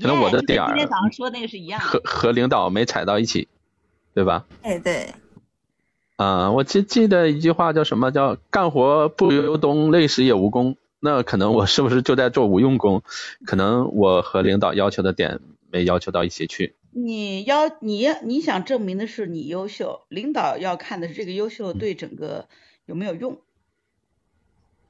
[0.00, 3.48] 可能我的点儿，今天早上说那个是一样，和和领导没踩到一起，
[4.14, 4.46] 对吧？
[4.62, 5.08] 哎，对。
[6.16, 8.10] 啊，我记记得一句话叫什么？
[8.10, 10.76] 叫干活不由东，累死也无功。
[11.00, 13.02] 那可能我是不是就在做无用功？
[13.46, 16.74] 可能我和领导要求的点没要求到一起去。
[16.90, 22.46] 你要你你想证明的是你优秀，领导要看的是这个优秀对整个
[22.84, 23.38] 有没有用。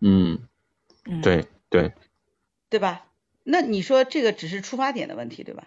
[0.00, 0.46] 嗯，
[1.22, 1.92] 对对，
[2.68, 3.06] 对吧？
[3.44, 5.66] 那你说这个只是出发点的问题，对吧？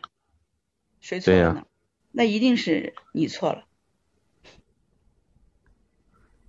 [1.02, 1.66] 谁错了呢？
[2.12, 3.66] 那一定是你错了。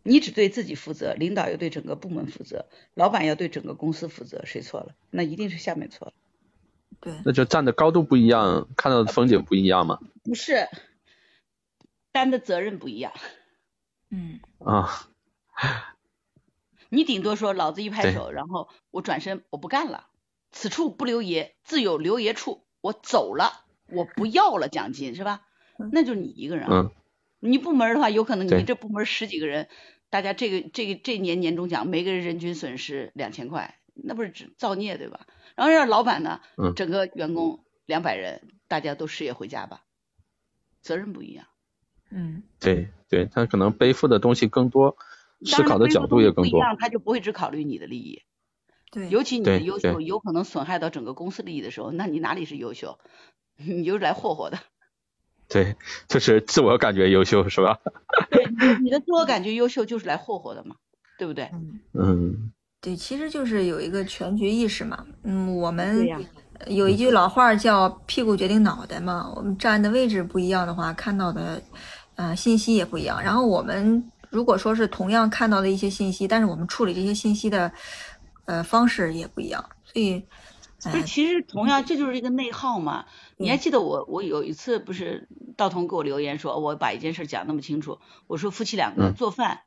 [0.04, 4.94] 你只对自己负责，领导要对整个部门负责，老板要对整个公司负责，谁错了？
[5.10, 6.12] 那一定是下面错了。
[7.00, 10.00] 对，那就站的高度不一样，看到的风景不一样嘛？
[10.24, 10.68] 不是，
[12.10, 13.12] 担的责任不一样。
[14.10, 14.40] 嗯。
[14.58, 15.08] 啊。
[16.94, 20.08] 你顶多说老子一拍手，然后我转身我不干了，
[20.50, 25.40] 此处不留爷，自有留爷处，我走了，我不要了奖金是吧？
[25.90, 26.90] 那就你一个人啊。
[27.40, 29.68] 你部门的话，有可能你这部门十几个人，
[30.10, 35.26] 大家这个这个这年年终奖，每个人人均损失两千块，那不是造孽对吧？
[35.56, 36.42] 然后让老板呢，
[36.76, 39.82] 整个员工两百人，大家都失业回家吧。
[40.82, 41.46] 责任不一样。
[42.10, 44.98] 嗯，对对，他可能背负的东西更多，
[45.44, 46.50] 思考的角度也更多。
[46.50, 48.22] 不一样，他就不会只考虑你的利益。
[48.90, 52.98] 对，尤其你的优秀有可能损害到整个公司利益的时候，那你哪里是优秀？
[53.56, 54.58] 你就是来霍霍的。
[55.48, 55.76] 对，
[56.08, 57.78] 就是自我感觉优秀是吧？
[58.30, 60.76] 对，你你的自我感觉优秀就是来霍霍的嘛，
[61.18, 61.50] 对不对？
[61.52, 65.06] 嗯，嗯对，其实就是有一个全局意识嘛。
[65.24, 66.06] 嗯，我们
[66.66, 69.32] 有一句老话叫“屁股决定脑袋”嘛。
[69.36, 71.62] 我们站的位置不一样的话，看到的
[72.16, 73.22] 呃信息也不一样。
[73.22, 77.70] 然后我们如果说是同样看到的一些信息，但是我们处理这些信息的
[78.46, 80.20] 呃方式也不一样，所以
[80.82, 83.04] 不是，哎，其实同样这就是一个内耗嘛。
[83.36, 89.60] 你还记得我我有一次不是道童给我留言说，我把一件事讲那么清楚，我说夫妻两个嗯做饭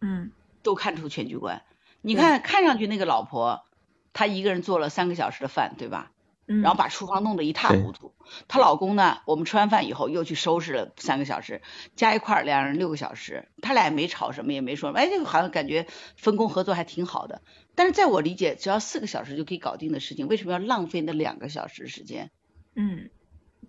[0.00, 1.62] 嗯都看出全局观。
[2.00, 3.66] 你看看上去那个老婆，
[4.14, 6.12] 她一个人做了三个小时的饭，对吧？
[6.48, 8.14] 嗯，然后把厨房弄得一塌糊涂。
[8.48, 11.62] 她老公呢，我们吃完饭以后又去收拾了三个小时，
[11.94, 13.48] 加一块儿两人六个小时。
[13.62, 17.42] 他俩也没吵什么，也没说什么，哎，这个好像感觉分工合作还挺好的。
[17.74, 22.30] 但是在我理解，只要四个小时就可以搞定的事情，为什么要浪费那两个小时时间？
[22.74, 23.10] 嗯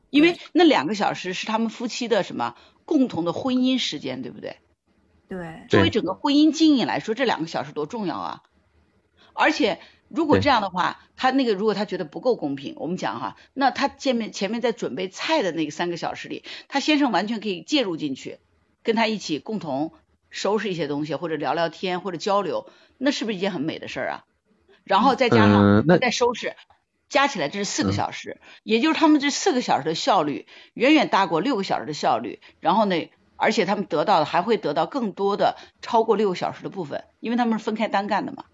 [0.09, 4.57] 因为那两个小时是他们夫妻的什么共同的婚姻时间，对不对？
[5.27, 8.43] 对，作为整个婚姻经营来说，这两个小时多重要啊！
[9.33, 18.39] 而且如果这样的话，他那个如果他觉得不够公平，我们讲哈，那他见面前面在准备菜的那个三个小时里，他先生完全可以介入进去，
[18.83, 19.93] 跟他一起共同
[20.29, 24.25] 收拾一些东西，或者聊聊天，或者交流，那是不是一件很美的事儿啊？
[24.83, 26.55] 然后再加上再收拾，
[27.09, 32.39] 加起来这是四个嗯小时，也就是他们这四个小时的效率远远大过六个小时的效率。
[32.59, 38.45] 然后呢，而且他们得到的还会得到更多的超过六个小时的部分，因为他们是分开单干的嘛。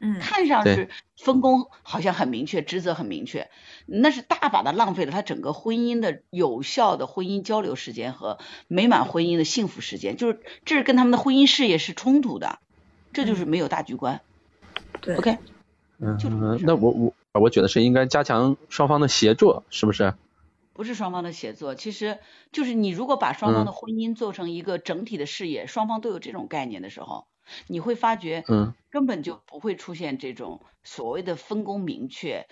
[0.00, 0.18] 嗯。
[0.18, 3.50] 看上去分工好像很明确，职责很明确，
[3.86, 12.58] 那是大把的浪费了他整个婚姻的有效的婚姻交流时间和美满婚姻的幸福时间，就是这是跟他们的婚姻事业是冲突的，
[13.12, 14.20] 这就是没有大局观。
[15.00, 15.14] 对。
[15.16, 15.38] OK，
[15.98, 20.14] 嗯就这么那我我我觉得是应该加强双方的协作，是不是？
[20.72, 22.18] 不是双方的协作，其实
[22.52, 23.74] 就是你如果把双方的嗯。
[23.74, 27.26] 婚姻做成一个整体的事业，双方都有这种概念的时候，
[27.66, 32.46] 你会发觉嗯根本就不会出现这种所谓的分工明确，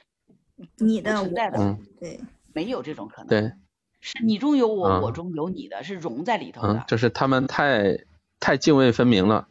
[0.77, 2.21] 你的我存在的，嗯，对，
[2.53, 3.29] 没有这种可能。
[3.29, 3.53] 对，
[4.01, 8.05] 是你中有我，嗯我中有你的，是融在里头的。，嗯就是他们太
[8.41, 9.49] 太泾渭分明了。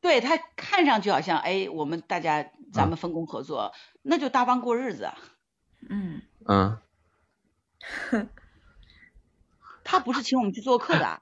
[0.00, 2.42] 对他看上去好像哎，我们大家
[2.72, 5.18] 咱嗯们分工合作，那就搭帮过日子啊。
[5.88, 6.78] 嗯嗯
[9.84, 11.20] 他不是请我们去做客的，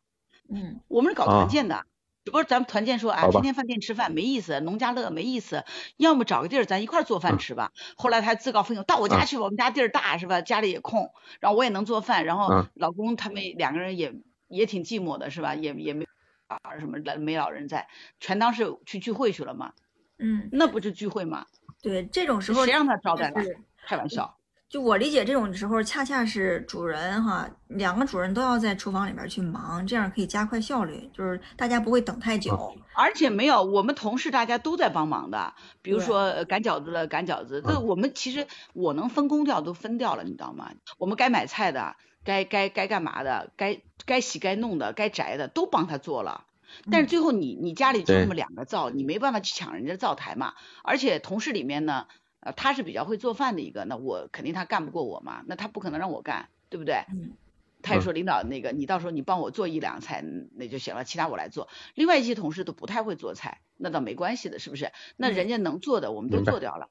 [0.49, 1.87] 嗯我们是搞团建的。
[2.29, 5.65] 只不是咱们团建说，哎，好吧天天饭店吃饭没意思，农家乐没意思，
[5.97, 7.73] 要么找个地儿咱一块儿做饭嗯吃吧。
[7.97, 10.43] 后来他自告奋勇到我家嗯去吧，我们家地儿大是吧？
[10.43, 11.11] 家里也空，
[11.41, 14.13] 然后我也能做饭，然后嗯老公他们两个人也
[14.49, 15.55] 也挺寂寞的是吧？
[15.55, 16.05] 也也没
[16.49, 17.89] 啊什么没老人在，
[18.21, 19.73] 全当是去聚会去了嘛。
[20.19, 21.47] 嗯，那不就聚会吗？
[21.81, 23.41] 对，这种时候谁让他招待了？
[23.87, 24.38] 开玩笑。
[24.71, 32.77] 就我理解，这种时候恰恰是主人哈，两个主人都要在厨房里边去忙，这样可以加快效率，就是大家不会等太久。
[32.95, 40.71] 而且没有，我们同事大家都在帮忙的，比如说呃赶饺子了，擀饺子，这嗯我们其实我能分工掉都分掉了，你知道吗？
[40.99, 46.45] 我们该买菜的，该该该干嘛的，该该洗该弄的，该摘的都帮他做了。
[46.93, 50.53] 但是最后你你家里就对那么两个灶，你没办法去抢人家灶台嘛。
[50.83, 52.07] 而且同事里面呢，
[52.41, 57.05] 呃，他是比较会做饭的一个，那我肯定他干不过我嘛，那他不可能让我干，对不对？
[57.11, 57.33] 嗯
[57.81, 61.69] 他也说领导那个你到时候你帮我做一两菜嗯那就行了，其他我来做。
[61.95, 64.91] 另外一些同事都不太会做菜，那倒没关系的，是不是？
[65.17, 66.89] 那嗯人家能做的我们都做掉了，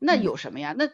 [0.00, 0.74] 那嗯有什么呀？
[0.76, 0.90] 那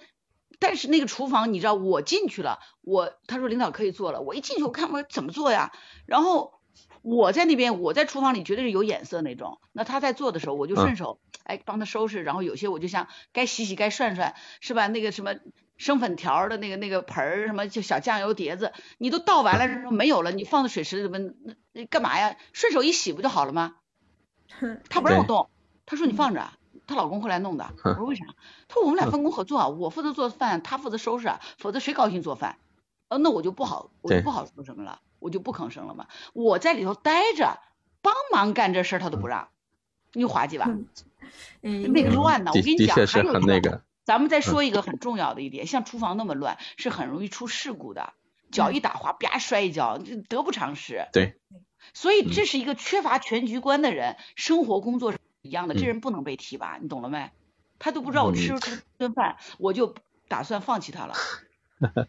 [0.58, 5.72] 但是那个厨房你知道我进去了，我他说领导可以做了，我一进去我看我怎么做呀，
[6.06, 6.59] 然后。
[7.02, 9.59] 我在那边，我在厨房里绝对是有眼色那种。
[9.72, 14.87] 那他在做的时候，我就顺手、哎帮他收拾，然后有些我就像该洗洗该涮涮，是吧？
[14.88, 15.35] 那个什么
[15.76, 22.37] 生粉条的那个那个盆儿，什么就小酱油碟子，你都倒完了，之后没有了，你放在水池里边，那那干嘛呀？
[22.52, 23.76] 顺手一洗不就好了吗？
[24.88, 25.48] 他不让我动，
[25.87, 26.50] 他说你放着。
[26.87, 28.24] 她老公后来弄的，我说为啥？
[28.66, 32.59] 他说我们俩分工合作啊，我负责做饭，他负责收拾啊，否则谁高兴做饭？
[33.09, 36.09] 呃，那我就不好，我就不好说什么了，我就不吭声了嘛。
[36.33, 37.61] 我在里头待着，
[38.02, 39.48] 帮忙干这事儿他都不让，
[40.12, 40.68] 你滑稽吧？
[41.62, 43.83] 嗯，那个乱呢，我跟你讲，还有那个。
[44.04, 48.12] 咱们再说一个很重要的一点，像厨房那么乱，是很容易出事故的，
[48.50, 51.06] 脚一打滑，啪摔一跤，这得不偿失。
[51.12, 51.38] 对，
[51.94, 57.30] 所以这是一个缺乏全局观的人，生活工作是一样的，这嗯人不能被提拔，你懂了没？
[57.78, 59.94] 他都不知道我吃嗯这顿饭，我就
[60.26, 61.14] 打算放弃他了。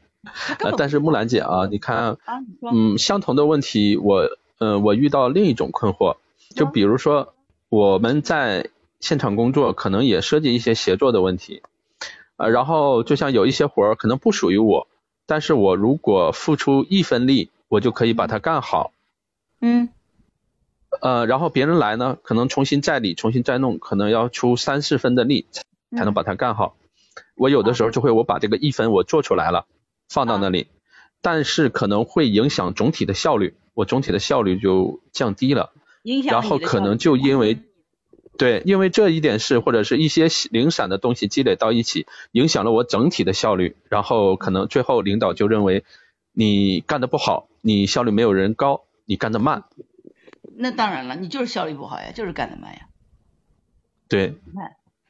[0.60, 4.30] 呃，但是木兰姐啊，你看，啊，你，嗯，相同的问题，我，
[4.60, 6.18] 呃，我遇到另一种困惑，
[6.56, 7.34] 就比如说
[7.70, 11.64] 我们在现场工作，可能也涉及一些协作的问题，
[12.38, 14.88] 呃，然后就像有一些活儿可能不属于我，
[15.26, 18.92] 但是我如果付出一分力，我就可以把它干好，
[19.60, 19.90] 嗯。
[21.02, 25.64] 呃，然后别人来呢，可能重新再理，重新再弄，可能要出三四分的力才
[25.98, 26.76] 才能把它干好。
[27.36, 29.66] 我有的时候就会我把这个一分我做出来了，
[30.12, 30.68] 放到那里，
[31.22, 35.72] 但是可能会影响总体的效率，我总体的效率就降低了。
[36.04, 37.60] 影响然后可能就因为
[38.38, 45.86] 对，因为这一点是或者是一些零散的东西积累到一起，影响了我整体的效率，然后可能最后领导就认为
[46.34, 49.64] 你干得不好，你效率没有人高，你干得慢，
[50.58, 52.88] 那当然了，你就是效率不好呀，就是干得慢呀。
[54.10, 54.36] 对，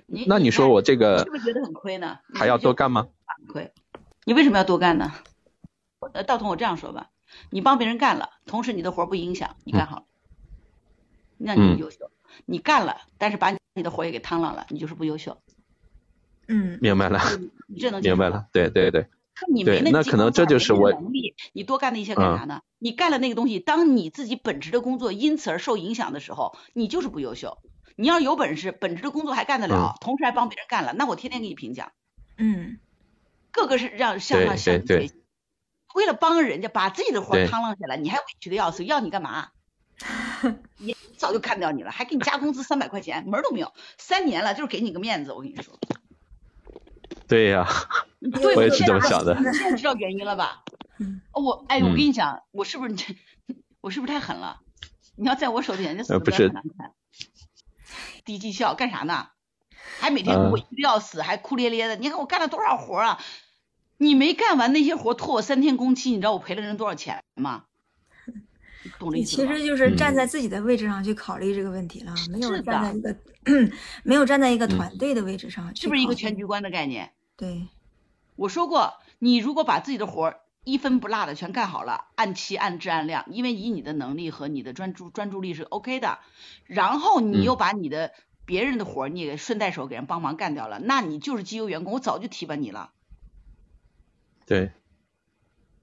[0.05, 2.19] 你那你说我这个是不是觉得很亏呢？
[2.35, 3.07] 还要多干吗？
[3.39, 3.71] 很亏。
[4.25, 5.13] 你为什么要多干呢？
[6.13, 7.09] 呃，道童，我这样说吧，
[7.49, 10.03] 你帮别人干了，同时你的活不影响，你干好了，
[11.37, 12.11] 那你嗯优秀。
[12.45, 15.37] 你干了，但是把你的活也给趟浪了，你就是不优秀。
[16.47, 17.19] 嗯明白了，
[17.67, 22.61] 你这能明白了，对对对，说你没那对那可能这就是我能力，你多干那些干嗯啥呢？
[22.79, 27.57] 你干了那个东西，当你自己本职的工作因此而受影响的时候，你就是不优秀。
[27.95, 31.91] 你要有本事，本职的工作还干得了，同时还帮别人干了，那我天天给你评奖，
[32.37, 32.79] 嗯
[33.51, 35.23] 个个是让向对上向对对学习。
[35.93, 39.49] 为了帮人家把自己的活趟浪下来，你还委屈的要死，要你干嘛？
[40.79, 43.71] 也早就看掉你了，还给你加工资三百块钱，门儿都没有。
[43.97, 45.77] 三年了，就是给你个面子，我跟你说。
[47.27, 47.67] 对呀、
[48.19, 50.63] 对，我也是这么想的你现在知道原因了吧？
[51.33, 53.17] 我哎，我嗯跟你讲，我是不是你
[53.81, 54.59] 我是不是太狠了？
[55.15, 56.93] 你要在我手底下，那死的呃不是很难看。
[58.25, 59.27] 低绩效干啥呢？
[59.99, 61.95] 还每天嗯委屈的要死，还哭咧咧的。
[61.95, 63.19] 你看我干了多少活啊？
[63.97, 67.65] 你没干完那些活，拖我三天工期，你知道我赔了人多少钱吗？
[68.83, 69.53] 你懂这你意思吗？
[69.53, 73.15] 其实就是站嗯在自己的位置上去考虑这个问题了，没有站在一个
[74.03, 77.11] 没有站在一个嗯团队的位置上去是不是一个全局观的概念？
[77.37, 77.67] 对，
[78.35, 86.17] 我说过，你如果把自己的活儿一分不落的全干好了，按期、按质、按量，因为以你的能力和你的专注专注力是 OK 的，
[86.65, 88.13] 然后你嗯又把你的
[88.51, 92.91] 别人的活儿你也顺带手给人帮忙干掉了，那你就是绩优员工，我早就提拔你了，
[94.45, 94.73] 对，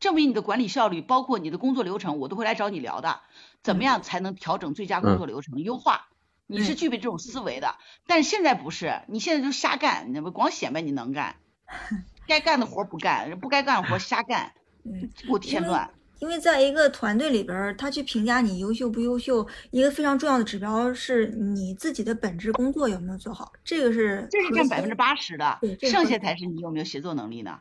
[0.01, 3.23] 证明你的管理效率，包括你的工作流程，我都会来找你聊的，
[3.63, 6.09] 怎么样才能调整最佳工作流程、优化？
[6.47, 7.77] 你是嗯具备这种思维的，
[8.07, 11.37] 但是现在不是，你现在就瞎干，你不光显摆你能干，
[12.29, 14.53] 该干的活儿不干，不该干的活儿瞎干，
[14.85, 15.95] 嗯，给我添乱。
[16.19, 27.61] 因为在一个团队里边，他去评价你优秀不优秀，一个非常重要的指标是你自己的本职工作有没有做好，这个是这是占百分之八十的剩下才是你有没有协作能力呢？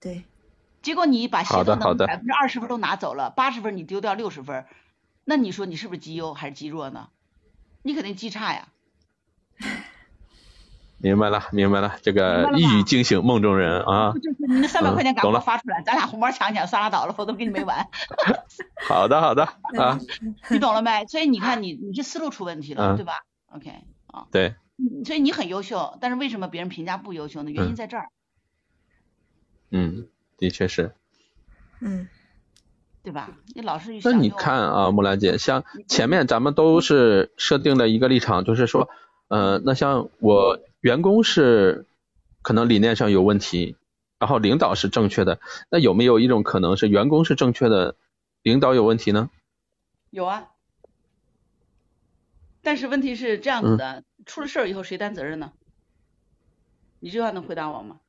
[0.00, 0.24] 对，
[0.82, 4.64] 结果你把协好的好的作能力百分之二十分都拿走了，八十分你丢掉六十分，
[5.24, 7.08] 那你说你是不是绩优还是绩弱呢？
[7.82, 8.68] 你肯定绩差呀。
[11.02, 14.12] 明白了，明白了，这个一语惊醒梦中人啊。
[14.12, 17.88] 就是你那三百嗯块钱赶快发出来，咱俩红包抢一抢，算拉倒了，否则跟你没完。
[18.88, 19.44] 好的，好的
[19.78, 19.98] 啊，
[20.48, 21.04] 你懂了没？
[21.06, 23.14] 所以你看你你这思路出问题了，嗯对吧
[23.54, 23.70] ？OK
[24.06, 27.50] 啊，对，嗯所以你很优秀，但是为什么别人评价不优秀呢？
[27.50, 28.08] 原因嗯在这儿，
[29.70, 30.06] 嗯，
[30.38, 30.94] 的确是。
[31.80, 32.06] 嗯
[33.02, 33.30] 对吧？
[33.56, 38.88] 你老是去那你看啊，木兰姐，像前面咱们都是设定了一个立场，就是说，
[39.32, 41.86] 呃，那像我员工是
[42.42, 43.76] 可能理念上有问题，
[44.18, 45.40] 然后领导是正确的，
[45.70, 47.96] 那有没有一种可能是员工是正确的，
[48.42, 49.30] 领导有问题呢？
[50.10, 50.50] 有啊，
[52.60, 55.54] 但是问题是这样子的，出了事儿以后谁担责任呢？
[57.00, 58.00] 你这话能回答我吗？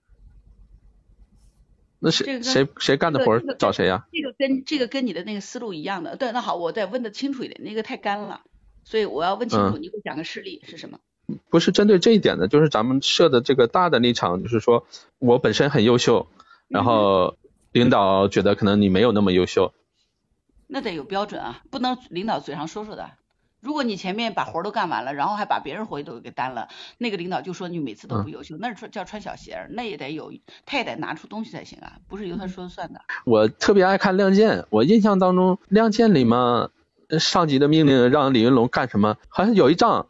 [1.99, 4.05] 那这个谁谁谁干的活儿找谁呀？
[4.11, 6.17] 这个跟这个跟你的那个思路一样的。
[6.17, 8.41] 对，那好，我再问的清楚一点，那个太干了，
[8.83, 10.99] 所以我要问清楚，嗯你给我讲个事例是什么？
[11.49, 14.85] 不是针对这一点的，就是咱们设的这个大的立场，就是说
[15.19, 16.27] 我本身很优秀，
[16.67, 17.35] 然后
[17.71, 19.73] 领导觉得可能你没有那么优秀，
[20.67, 23.11] 那得有标准啊，不能领导嘴上说说的。
[23.61, 26.67] 如果你前面把活儿都干完了，然后还把别人活儿都给担了，
[26.97, 30.33] 那个领导就说你每次都不优秀，那是穿叫穿小鞋儿，那也得有，
[30.65, 32.99] 他也得拿出东西才行啊，不是由他说了算的。
[33.23, 36.71] 我特别爱看《亮剑》，我印象当中，《亮剑》里嘛，
[37.07, 40.07] 呃上级的命令让李云龙干什么，好像有一仗，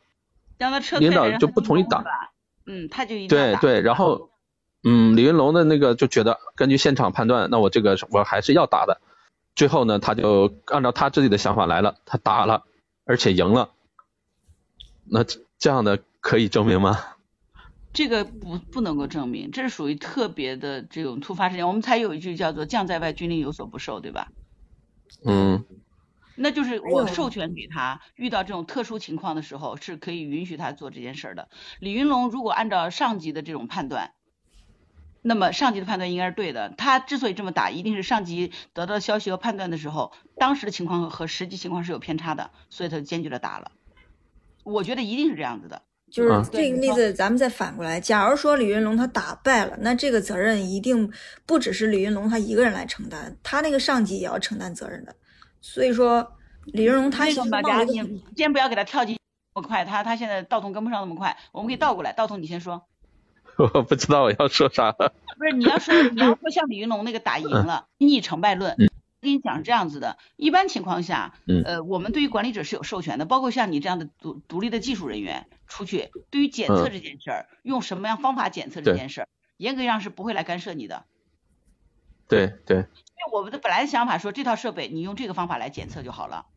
[0.64, 2.04] 让他撤退领导就不同意打
[2.66, 4.30] 嗯，他就对对，然后，
[4.84, 9.02] 嗯，李云龙的那个就觉得根据现场判断，那我这个我还是要打的，
[9.56, 12.64] 最后呢，他就按照他自己的想法来了，他打了，
[13.06, 13.72] 而且赢了，
[15.04, 15.26] 那
[15.60, 17.00] 这样的可以证明吗？
[17.92, 21.68] 这个不不能够证明，这是属于特别的这种突发事件。
[21.68, 24.30] 我们才有一句叫做“将在外，军令有所不受”，对吧？
[25.26, 25.64] 嗯，
[26.36, 31.50] 那就是我授权给他，遇到这种特殊情况的时候，是可以允许他做这件事儿的。
[31.80, 34.14] 李云龙如果按照上级的这种判断，
[35.22, 36.70] 那么上级的判断应该是对的。
[36.78, 43.72] 他之所以这么打，一定是上级得到消息和判断的时候，当时的情况和实际情况是有偏差的，所以他就坚决的打了。
[44.64, 45.82] 我觉得一定是这样子的。
[46.12, 51.12] 就是啊这个例子，咱们再反过来，假如说李云龙他打败了，那这个责任一定
[51.46, 55.16] 不只是李云龙他一个人来承担，他那个上级也要承担责任的。
[55.64, 56.34] 所以说，
[56.66, 59.18] 李云龙他其实那个马甲，你冒一个先不要给他跳进
[59.56, 62.86] 那么快，他他现在道童跟不上那么快，我们可以倒过来，道童你先说。
[63.56, 65.14] 我不知道我要说啥了。
[65.40, 68.76] 不是你要说你要说像李云龙那个打赢了逆成败论，
[69.22, 81.06] 跟你讲是这样子的，一般情况下，嗯呃，我们对于管理者是有授权的，包括像你这样的独独立的技术人员出去，对于检测嗯这件事儿，用什么样方法检测这件事儿，严格上是不会来干涉你的。
[82.28, 82.86] 对对，
[83.32, 86.48] 我们的本来的想法说这套设备你用这个方法来检测就好了。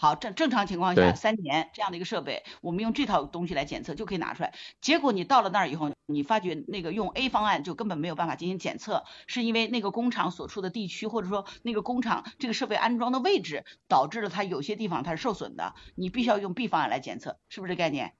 [0.00, 4.54] 好，正正常情况下，三年这样的一个设备，我们用这套东西来检测就可以拿出来。
[4.80, 18.14] 结果你到了那儿以后，你发觉那个用 A 方案就根本没有办法进行检测，是因为那个工厂所处的地区，或者说那个工厂这个设备安装的位置，导致了它有些地方它是受损的，你必须要用 B 方案来检测，是不是这概念？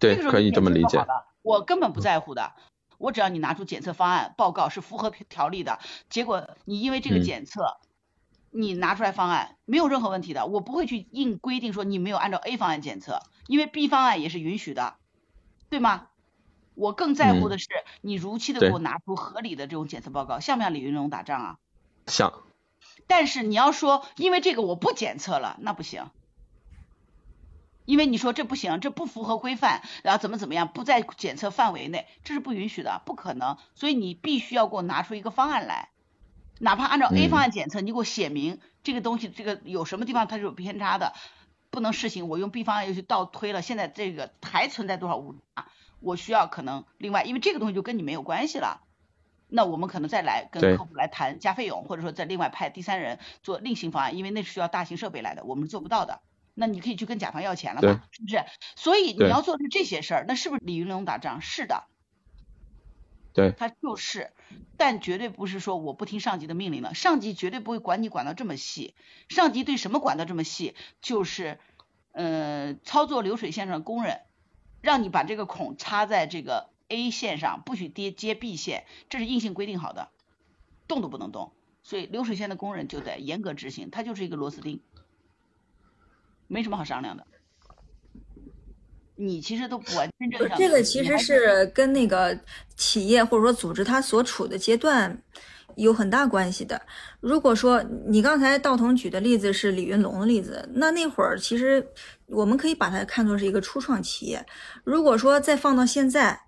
[0.00, 0.98] 对可以这么理解。
[1.42, 2.52] 我根本不在乎的，
[2.98, 5.78] 我只要你拿出检测方案报告是符合条例的，
[6.10, 7.78] 结果你因为这个嗯检测，
[8.50, 14.96] 你拿出来方案没有任何问题的，我不会去硬规定说你没有按照 A 方案检测，因为 B 方案也是允许的，
[15.70, 16.08] 对吗？
[16.74, 17.68] 我更在乎嗯的是
[18.00, 21.58] 你如期的给我拿出合理的这种检测报告，像不像李云龙打仗啊？
[22.08, 22.32] 像
[23.06, 26.10] 但是你要说因为这个我不检测了，那不行，
[27.84, 33.58] 因为你说这不行，这不符合规范，然后怎么怎么样，不在检测范围内，这是不允许的，不可能。
[33.74, 35.90] 所以你必须要给我拿出一个方案来，
[36.58, 41.12] 哪怕按照 A 嗯方案检测，你给我写明这个东西这个有什么地方它是有偏差的，
[41.70, 45.66] 不能试行，我用 B 方案又去倒推了，现在这个还存在多少误差，
[46.00, 48.80] 我需要可能另外，因为这个东西就跟你没有关系了。
[49.48, 56.20] 那我们可能再来跟客户来谈加费用，或者说再另外派第三人做另行方案，因为那是需要大型设备来的，我们是做不到的。
[56.54, 58.44] 那你可以去跟甲方要钱了嘛，是不是？
[58.76, 61.40] 所以你要做的是这些事儿，那是不是李云龙打仗？
[61.40, 61.84] 是的，
[63.32, 64.32] 对他就是，
[64.76, 68.94] 但绝对不是说我不听上级的命令了，上级绝对不会管你管到这么细。
[69.28, 70.74] 上级对什么管到这么细？
[71.00, 71.58] 就是，
[72.12, 74.20] 呃，操作流水线上的工人，
[74.80, 80.10] 让你把这个孔插在这个 A 线上，不许跌接 B 线，这是硬性规定好的，
[80.86, 81.52] 动都不能动。
[81.82, 84.80] 所以流水线的工人就得严格执行，他就是一个螺丝钉，
[86.54, 87.26] 没什么好商量的。
[89.16, 92.38] 你其实都不完全正常，这个其实是跟那个
[92.76, 95.20] 企业或者说组织它所处的阶段
[95.74, 96.80] 有很大关系的。
[97.20, 101.84] 如果说你刚才道童举的例子是李云龙的例子，那那会儿其实
[102.26, 104.46] 我们可以把它看作是一个初创企业。
[104.84, 106.40] 如果说再放到现在，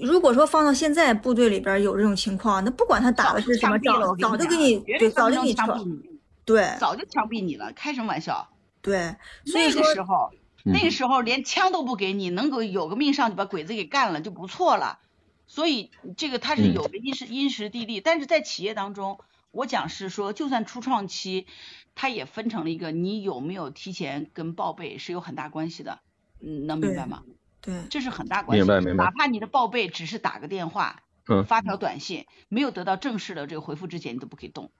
[0.00, 6.00] 如果说放到现在部队里边有这种情况，那不管他打的是什么仗早就给你对，早就给你撤枪毙，你，
[6.44, 8.48] 对早就枪毙你了，开什么玩笑？
[8.84, 9.16] 对，
[9.46, 10.30] 所以那个时候，
[10.64, 14.98] 嗯那个时候连枪都不给你，能够有个命上去把鬼子给干了就不错了。
[15.46, 19.20] 所以这个它是嗯有个因时因时地利，但是在企业当中，
[19.50, 21.46] 我讲是说，就算初创期，
[21.94, 26.00] 它也分成了一个你有没有提前跟报备是有很大关系的，
[26.40, 27.22] 嗯，能明白吗？
[27.62, 28.64] 对这是很大关系。
[28.64, 34.70] 明白明白哪怕你的报备只是打个电话，嗯发条短信，没有得到正式的这个回复之前，你都不可以动，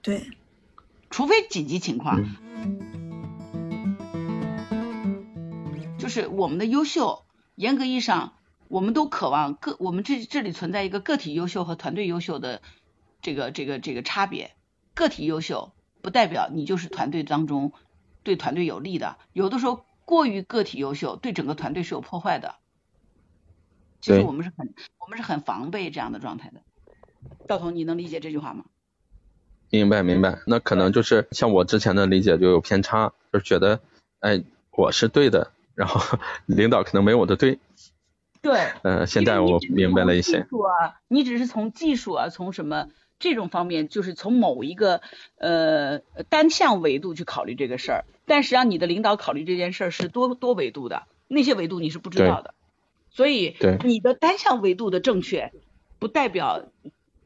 [0.00, 0.30] 对，
[1.10, 2.20] 除非紧急情况。
[2.20, 3.11] 嗯
[6.02, 7.24] 就是我们的优秀，
[7.54, 8.34] 严格意义上，
[8.66, 12.60] 我们都渴望个，我们这这里存在一个个体优秀和团队优秀的
[13.20, 14.50] 这个这个这个差别。
[14.94, 15.72] 个体优秀
[16.02, 17.72] 不代表你就是团队当中
[18.24, 22.56] 对团队有利的，有的时候过于个体优秀对整个团队是有破坏的。
[24.00, 26.60] 其实我们是很我们是很防备这样的状态的。
[27.46, 28.64] 道彤，你能理解这句话吗？
[29.70, 33.80] 明白明白，那可能就是像我之前的理解就有偏差，就是觉得，
[34.18, 34.42] 哎，
[34.72, 37.58] 我是对的，然后 领导可能没我的对，
[38.40, 45.00] 对，呃，现在我明白了一些技，术啊，你只是从技术啊，从什么这种方面，就是从某一个
[45.36, 52.54] 呃单项维度去考虑这个事儿，但实际上你的领导考虑这件事儿是多多维度的，那些维度你是不知道的，
[53.10, 55.52] 所以对你的单项维度的正确，
[55.98, 56.64] 不代表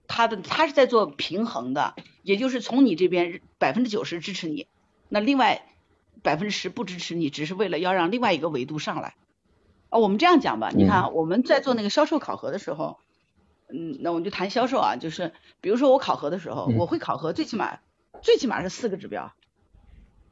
[0.07, 4.66] 他的他是在做平衡的，也就是从你这边百分之九十支持你，
[5.09, 5.64] 那另外
[6.23, 9.14] 百分之十不支持你，只是为了要让另外一个维度上来。
[9.89, 12.99] 啊，我们这样讲吧，你看啊，我们在做那个销售考核的时候，
[13.69, 17.79] 嗯，那我们就谈销售啊，就是比如说我考核的时候，嗯我会考核最起码
[18.23, 19.33] 最起码是四个指标，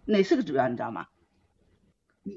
[0.04, 1.06] 哪四个指标你知道吗？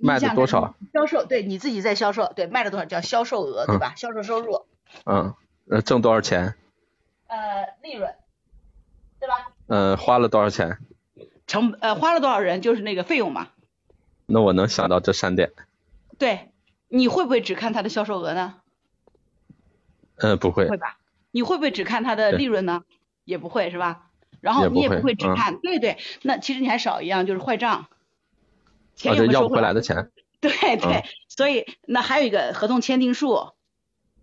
[0.04, 0.76] 卖的想想多少？
[0.94, 3.94] 销售，对你自己在销售，对卖了多少叫销售额，对吧？
[3.96, 4.66] 销售收入，
[5.06, 5.34] 嗯，
[5.70, 6.56] 呃，挣多少钱？
[7.28, 8.14] 呃，利润，
[9.20, 9.52] 对吧？
[9.68, 10.78] 呃，花了多少钱？
[11.48, 13.48] 成呃花了多少人就是那个费用嘛。
[14.26, 15.54] 那我能想到这三点。
[16.20, 16.52] 对，
[16.90, 18.56] 你会不会只看它的销售额呢？
[20.18, 20.78] 呃，不会会。
[20.78, 20.98] 吧？
[21.32, 22.84] 你会不会只看它的利润呢？
[23.24, 24.10] 也不会是吧？
[24.42, 27.88] 然后你也不会只嗯看，对对，那其实你还少一样就是坏账，
[28.96, 29.74] 钱啊，有就要不没有收回来？
[29.74, 30.12] 的钱。
[30.40, 33.50] 对对，嗯 所以那还有一个合同签订数，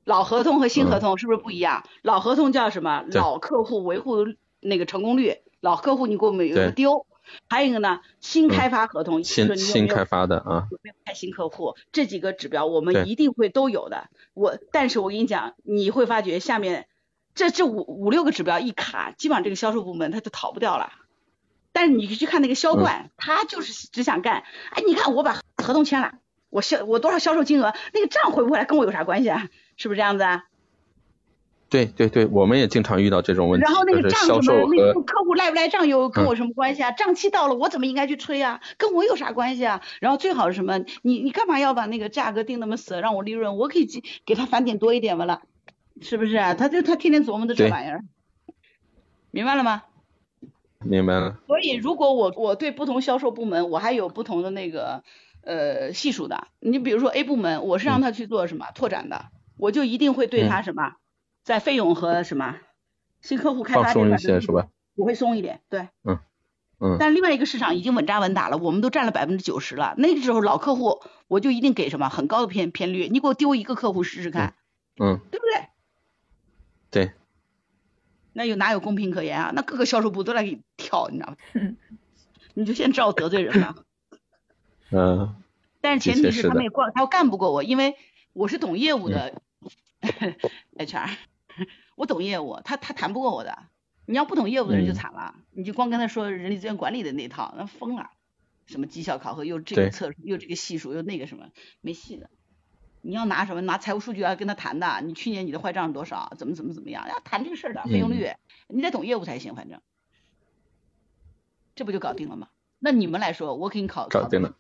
[0.04, 1.84] 老合同和新合同是不是不一样？
[2.02, 3.04] 老合同叫什么？
[3.12, 4.26] 老客户维护
[4.60, 7.06] 那个成功率，老客户你给我们有一个丢。
[7.48, 14.08] 还有一个呢，新嗯开发合同，就是新新开发的啊，有没有开新客户，这几个指标我们一定会都有的。
[14.34, 16.86] 我但是我跟你讲，你会发觉下面
[17.34, 20.92] 这这五五六个指标一卡，基本上这个销售部门他就逃不掉了。
[21.72, 26.14] 但是你去看那个销冠，他就是只想干，哎，你看我把合同签了，
[26.50, 29.48] 我销我多少销售金额，那个账回不回来跟我有啥关系啊？
[29.76, 30.44] 是不是这样子啊？
[31.68, 36.92] 对对对，我们也经常遇到这种问题，然后那个账什么，售那客户赖不赖账又跟嗯我什么关系啊？
[36.92, 38.60] 账期到了，我怎么应该去催啊？
[38.78, 39.82] 跟我有啥关系啊？
[40.00, 40.78] 然后最好是什么？
[41.02, 43.56] 你你干嘛要把那个价格定那么死，让我利润？
[43.56, 45.42] 我可以给给他返点多一点完了，
[46.00, 46.54] 是不是啊？
[46.54, 48.04] 他就他天天琢磨的这对玩意儿，
[49.30, 49.82] 明白了吗？
[50.86, 55.02] 明白了，所以如果我我对不同销售部门我还有不同的那个
[55.40, 59.24] 呃系数的，你比如说 A 部门，我是让他去做什么、拓展的，
[59.56, 60.92] 我就一定会对他什么，
[61.44, 62.56] 在费用和什么
[63.20, 64.68] 新客户开发这放松一块的些是吧？
[64.96, 65.88] 我会松一点，对。
[66.02, 66.18] 嗯。
[66.98, 69.94] 但另外一个市场已经稳扎稳打了，我们都占了百分之九十了。
[69.96, 73.08] 那个时候老客户，我就一定给什么很高的偏偏率。
[73.08, 74.54] 你给我丢一个客户试试看，
[74.98, 75.68] 嗯，对不对？
[76.90, 77.12] 对，
[78.34, 79.52] 那有哪有公平可言啊？
[79.54, 81.36] 那各个销售部都来给你挑，你知道吗？
[81.54, 81.76] 嗯
[82.52, 83.76] 你就先知道我得罪人了。
[84.92, 85.34] 嗯，
[85.80, 87.96] 但是前提是他们也光他要干不过我，因为
[88.34, 89.40] 我是懂业务的
[90.76, 91.10] HR，
[91.96, 93.58] 我懂业务，他他谈不过我的。
[94.06, 98.10] 你要不懂业务的人就嗯惨了，你就光跟他说人力资源管理的那套，那疯了。
[98.66, 101.48] 什么绩效考核又这个测又这个系数又那个什么，
[101.80, 102.30] 没戏的。
[103.02, 108.32] 你要拿什么拿财务数据要跟他谈的，你去年你的坏账是多少，怎么怎么怎么样，要谈这个事儿的费用率，
[108.68, 109.80] 你得懂业务才行，反正
[111.74, 112.48] 这不就搞定了吗？
[112.78, 114.56] 那你们来说，我给你考搞定了。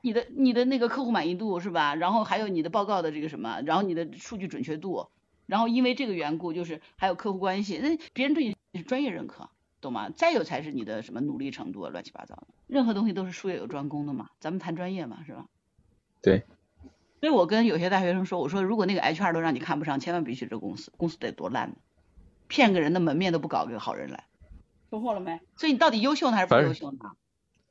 [0.00, 1.94] 你的你的那个客户满意度是吧？
[1.94, 5.08] 然后还有你的报告的这个什么，然后你的数据准确度，
[5.46, 9.48] 然后因为这个缘故，就是还有客户关系，那别人对你是专业认可，
[9.80, 10.10] 懂吗？
[10.10, 15.46] 再有才是你的什么努力程度啊，乱七八糟的，任何东西都是术业有专攻的嘛，咱们谈专业嘛，是吧？
[16.20, 16.44] 对。
[17.18, 21.76] 所以我跟有些大学生说，我说如果那个 HR 都让你看不上，千万别去这公司，公司得多烂呢，
[22.46, 24.24] 骗个人的门面都不搞个好人来，
[24.90, 25.40] 收获了没？
[25.56, 26.98] 所以你到底优秀呢还是不优秀呢？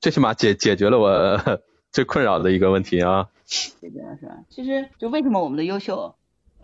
[0.02, 1.62] 最起码解解决了我
[1.92, 3.30] 最困扰的一个问题啊。
[3.46, 4.44] 解决了是吧？
[4.50, 6.16] 其实就为什么我们的优秀，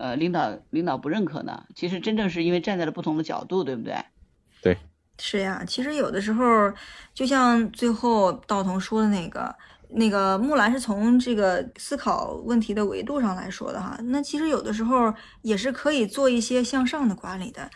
[0.01, 1.63] 呃，领导领导不认可呢？
[1.75, 3.95] 其实真正是因为站在了不同的角度，对不对？
[4.63, 4.75] 对，
[5.19, 6.73] 是呀，其实有的时候，
[7.13, 9.55] 就像最后道童说的那个，
[9.89, 13.95] 那个木兰是从这个思考问题的维度上来说的哈。
[14.05, 17.69] 那其实有的时候也是可以做一些向上的管理的。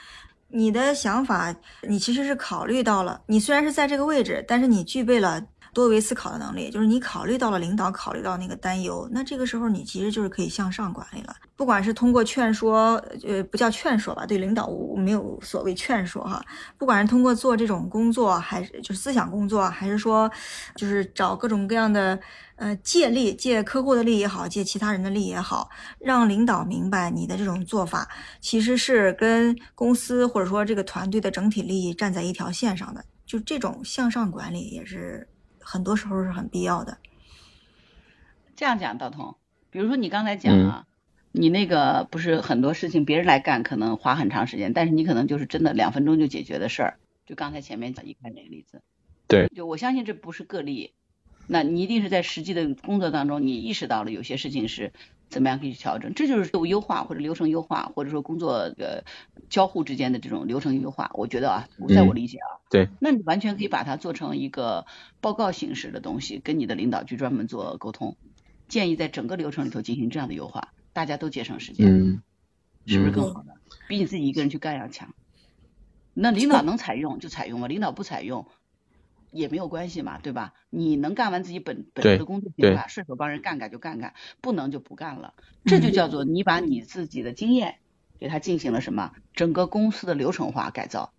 [0.47, 1.53] 你的想法，
[1.87, 5.45] 你其实是考虑到了，你虽然是在这个位置，但是你具备了
[5.75, 11.35] 多维思考的能力，就是你考虑到了领导考虑到那个担忧，那这个时候你其实就是可以向上管理了。
[11.57, 12.95] 不管是通过劝说，
[13.27, 16.41] 呃，不叫劝说吧，对领导没有所谓劝说哈，
[16.77, 20.31] 不管是通过做这种工作，还是就是思想工作，还是说
[20.77, 22.17] 就是找各种各样的
[22.55, 25.69] 呃借力，借客户的力也好，借其他人的力也好，
[25.99, 28.07] 让领导明白你的这种做法
[28.39, 35.27] 其实是跟公司或者说这个团队的整体利益站在一条线上的，就这种向上管理也是
[35.65, 36.99] 很多时候是很必要的。
[38.55, 39.35] 这样讲，道童，
[39.71, 40.87] 比如说你刚才讲啊，
[41.31, 46.99] 你那个不是很多事情别人来干可能花很长时间，但是你可能就是真的两分钟就解决的事儿。
[47.25, 48.83] 就刚才前面讲一开那个例子，
[49.27, 50.93] 对，就我相信这不是个例，
[51.47, 54.93] 那你一定是在实际的工作当中，你意识到了有些事情是
[55.29, 59.03] 怎么样可以去调整，这就是业务优化或者流程优化，或者说工作呃
[59.49, 61.11] 交互之间的这种流程优化。
[61.13, 64.85] 我觉得啊，在我理解啊，对，那你完全可以把它做成一个
[65.21, 68.15] 报告形式的东西，跟你的领导去专门做沟通，
[68.67, 72.21] 建议在整个流程里头进行这样的优化，大家都节省时间，嗯，
[72.85, 73.55] 是不是嗯更好的？
[73.87, 75.13] 比你自己一个人去干要强。
[76.13, 78.47] 那领导能采用就采用嘛，领导不采用，
[79.35, 80.53] 也没有关系嘛，对吧？
[80.69, 85.33] 你能干完自己本本职的工作对吧，顺手帮人干干就干干，不能就不干了。
[85.65, 87.75] 这就叫做你把你自己的经验
[88.17, 91.11] 给他进行了什么整个公司的流程化改造，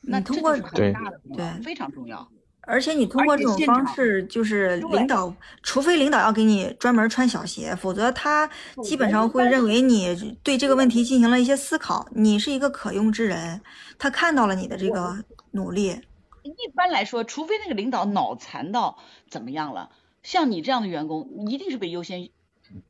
[0.00, 2.28] 那通过很大的，对非常重要。
[2.68, 8.48] 而且你通过这种方式，就是领导，除非领导要给你专门穿小鞋，否则他
[8.82, 13.60] 基本上会认为你对这个问题进行了一些思考，你是一个可用之人，
[13.98, 15.16] 他看到了你的这个
[15.52, 16.00] 努力。
[16.46, 19.90] 一般来说，除非那个领导脑残到怎么样了，
[20.22, 22.30] 像你这样的员工，一定是被优先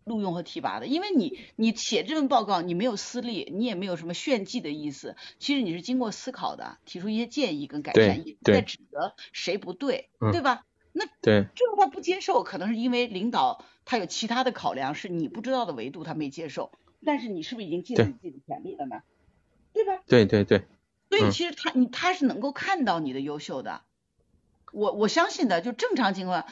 [0.05, 10.65] 录用和提拔的，因为你你写这份报告，你没有私利，你也没有什么炫技的意思，其实你是经过思考的，提出一些建议跟改善，对也不在对指责谁不对，嗯对吧？
[10.93, 16.73] 那对这个他不接受，可能是因为领导他有其他的考量，是你不知道的维度他没接受，
[17.05, 19.03] 但是你是不是已经尽了你自己的全力了呢？
[19.75, 20.03] 对吧？
[20.07, 20.63] 对对对，
[21.09, 23.83] 所以嗯其实他你他是能够看到你的优秀的，
[24.73, 26.47] 我我相信的，就正常情况，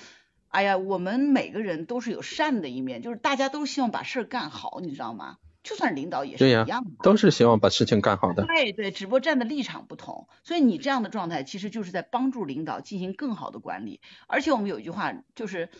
[0.48, 5.38] 哎呀，我们每个人都是有善的一面，就是大家都希望把事儿干好，你知道吗？
[5.64, 6.90] 就算领导也是一样的。
[7.02, 8.44] 都是希望把事情干好的。
[8.44, 14.02] 对对，只不过站的立场不同，所以你这样的状态其实就是在帮助领导进行更好的管理。
[14.26, 15.70] 而且我们有一句话就是，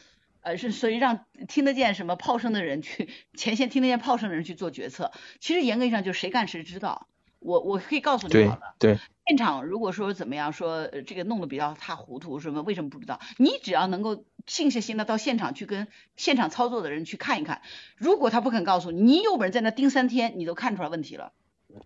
[0.41, 5.13] 呃，是所以让听得见什么炮声的人去前线听得见炮声的人去做决策。
[5.39, 7.07] 其实严格意义上就是谁干谁知道。
[7.45, 13.21] 我我可以告诉你对好了，对现场如果说怎么样说，呃这个弄得比较塌糊涂，什么为什么不知道？
[13.37, 15.87] 你只要能够静下心的到现场去跟
[16.17, 17.61] 现场操作的人去看一看，
[17.97, 21.33] 如果他不肯告诉你，你有本事在那盯三天，你都看出来问题了。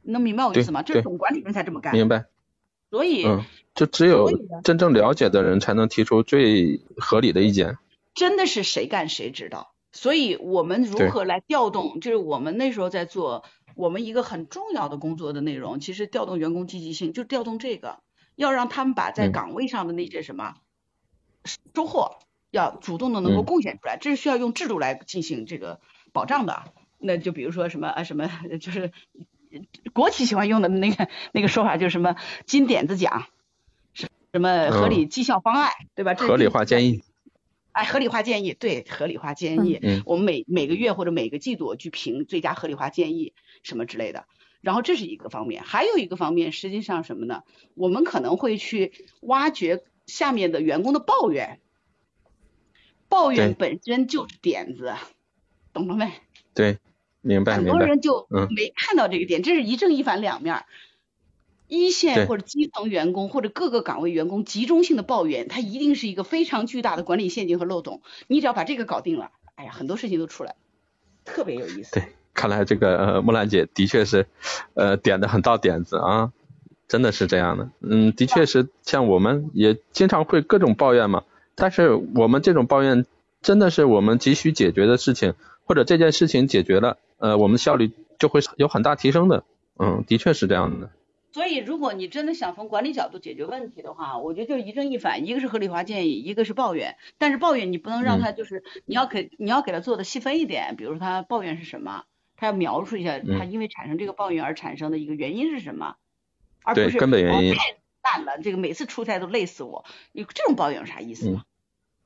[0.03, 0.83] 能明白我意思吗？
[0.83, 1.93] 这是对总管理人才这么干。
[1.93, 2.27] 明白。
[2.91, 3.45] 所以、嗯，
[3.75, 4.31] 就只有
[4.65, 7.77] 真正了解的人才能提出最合理的意见。
[8.15, 9.75] 真的是谁干谁知道。
[9.93, 13.45] 所以我们如何来调动，就是我们那时候在做
[13.79, 18.01] 我们一个很重要的工作的内容，其实调动员工积极性，就调动这个，
[18.35, 20.57] 要让他们把在嗯岗位上的那些什么
[21.75, 22.19] 收获，
[22.51, 25.81] 要主动的能够嗯贡献出来，这是需要用制度来进行这个
[26.13, 26.73] 保障的。
[26.99, 28.29] 那就比如说什么啊什么，
[28.61, 28.91] 就是
[29.93, 32.17] 国企喜欢用的那个那个说法，就是什么
[32.47, 33.27] 金点子奖，
[33.95, 36.15] 什什么合理绩效方案，对吧？
[36.15, 37.05] 这合理化建议。
[37.71, 43.35] 哎，合理化建议，对，合理化建议，嗯我们每每个月或者每个季度去评最佳合理化建议
[43.69, 44.25] 什么之类的。
[44.61, 47.45] 然后这是一个方面，还有一个方面，实际上什么呢？
[47.75, 51.61] 我们可能会去挖掘下面的员工的抱怨，
[53.09, 54.95] 抱怨本身就是点子，
[55.73, 56.13] 懂了没？
[56.55, 56.79] 对，
[57.21, 57.65] 明白很。
[57.67, 60.67] 多人就嗯没看到这个点，这是一正一反两面儿。
[61.69, 68.01] 一线或者基层员工或者各个岗位员工集中性的抱怨，它一定是一个非常巨大的管理陷阱和漏洞。
[68.27, 70.57] 你只要把这个搞定了，哎呀，很多事情都出来了，
[71.27, 71.93] 特别有意思。
[71.93, 72.09] 对，
[72.39, 74.29] 看来这个呃木兰姐的确是，
[74.75, 76.33] 呃点的很到点子啊，
[76.87, 77.69] 真的是这样的。
[77.81, 81.25] 嗯，的确是，像我们也经常会各种抱怨嘛，
[81.57, 83.07] 但是我们这种抱怨
[83.43, 85.35] 真的是我们急需解决的事情，
[85.65, 89.43] 或者这件事情解决了，呃，我们效率就会有很大提升的。
[89.81, 90.91] 嗯，的确是这样的。
[91.33, 96.97] 所以，如果你真的想从管理角度解决问题的话，我觉得就是一正一反，一个是合理化建议，一个是抱怨。
[97.19, 102.05] 但是抱怨你不能让他就是，你要给你要给他做的细分一点，比如说他抱怨是什么，
[102.39, 105.97] 他要描述一下他因为产生这个抱怨而产生的一个原因是什么，
[106.63, 111.43] 而不是根本原因哦太烂了，这个每次出差都累死我，你这种抱怨有啥意思呢？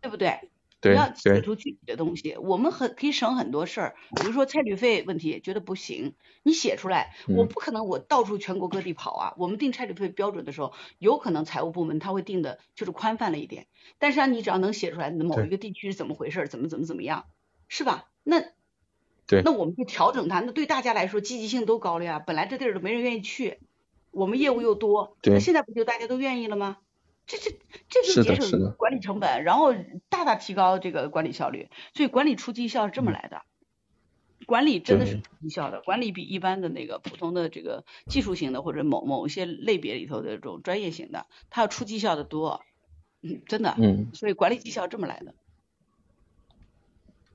[0.00, 0.48] 对不对？
[0.80, 9.34] 对你要写对出具体的东西，我们很可以省很多事儿，比如说差旅费问题，觉得不行，你写出来，我嗯不可能我到处全国各地跑啊。
[9.36, 13.68] 我们定差旅费标准的时候，有可能财务部门他会定的就是宽泛了一点，
[14.00, 17.26] 但是啊，你只要能写出来，某一个地区是怎么回事，怎么怎么怎么样，
[17.68, 18.08] 是吧？
[18.24, 18.42] 那
[19.26, 22.18] 对那我们就调整它，那对大家来说积极性都高了呀。
[22.18, 23.60] 本来这地儿都没人愿意去，
[24.10, 26.78] 我们业务又多，对那现在不就大家都愿意了吗？
[27.24, 27.52] 这这
[27.88, 29.72] 这就节省管理成本，然后
[30.08, 31.68] 大大提高这个管理效率。
[31.94, 33.42] 所以管理出绩效是这么来的，
[34.44, 42.60] 管理真的是绩效的，管理比一般的那个普通的这个技术型的或者某某一些类别里头的这种专业型的，它要出绩效的多，
[43.22, 43.76] 嗯，真的。
[43.78, 45.32] 嗯，所以管理绩效这么来的。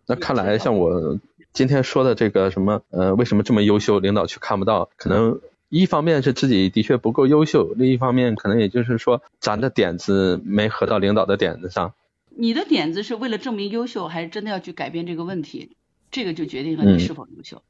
[0.07, 1.19] 那看来像我
[1.53, 4.89] 今天说的这个什么呃，为什么这么优秀，领导却看不到？
[4.95, 5.39] 可能
[5.69, 11.93] 一方面是自己的确不够优秀，另一方面可能也就是说咱的点子没合到领导的点子上。
[12.29, 15.75] 你的点子是为了证明优秀，还是真的要去改变这个问题？
[16.09, 17.61] 这个就决定了嗯你是否优秀。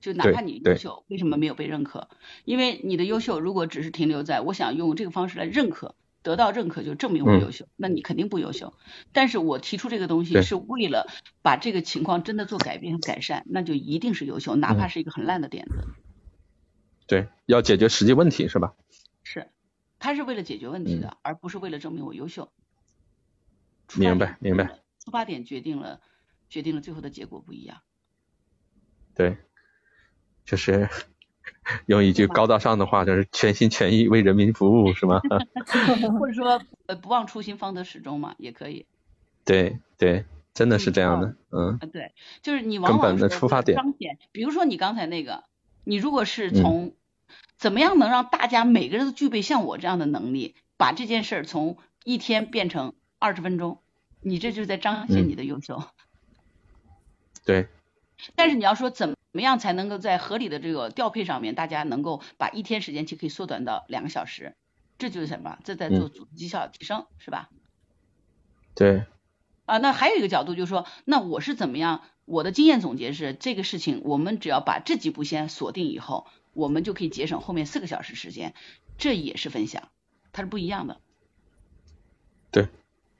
[0.00, 2.08] 就哪怕你优秀，为什么没有被认可？
[2.44, 8.74] 因为你的优秀如果只是停留在我想用这个方式来认可，得到认可就证明我嗯优秀，那你肯定不优秀。
[9.12, 11.08] 但是我提出这个东西是为了
[11.42, 15.88] 把这个情况真的做改变和改善，那就一定是优秀，哪怕是一个很烂的点子。
[17.06, 18.74] 对，要解决实际问题是吧？
[19.22, 19.48] 是，
[19.98, 22.50] 他是为了解决问题的，而不是为了证明我优秀。
[23.94, 24.80] 明白明白。
[25.04, 26.00] 出发点决定了
[26.48, 27.82] 决定了最后的结果不一样。
[29.14, 29.36] 对，
[30.44, 30.88] 就是
[31.86, 35.20] 用一句高大上的话，就是全心全意为人民服务，是吗？
[36.18, 38.86] 或者说呃不忘初心方得始终嘛，也可以。
[39.44, 41.78] 对对，真的是这样的，嗯。
[41.92, 43.76] 对，就是你往往的出发点。
[43.76, 45.44] 彰显，比如说你刚才那个，
[45.84, 46.94] 你如果是从
[47.58, 53.80] 怎么样能让大家每个人都具备像我这样的能力，把这件事儿从一天变成二十分钟，
[54.20, 55.82] 你这就是在彰显你的优秀。
[57.44, 57.68] 对。
[58.36, 64.54] 但是你要说怎么样才能够在合理的这个调配上面，大家能够把一天时间期可以缩短到两个小时，
[64.98, 65.58] 这就是什么？
[65.64, 67.48] 这在做组织绩效提升，是吧？
[68.74, 69.04] 对。
[69.64, 72.02] 啊，那还有一个角度就是说，那我是怎么样？
[72.24, 78.54] 我的经验总结是，这个事情我们只要把这几步先锁定以后，我们就可以节省后面四个小时时间，
[78.98, 79.88] 这也是分享，
[80.32, 81.00] 它是不一样的。
[82.50, 82.68] 对。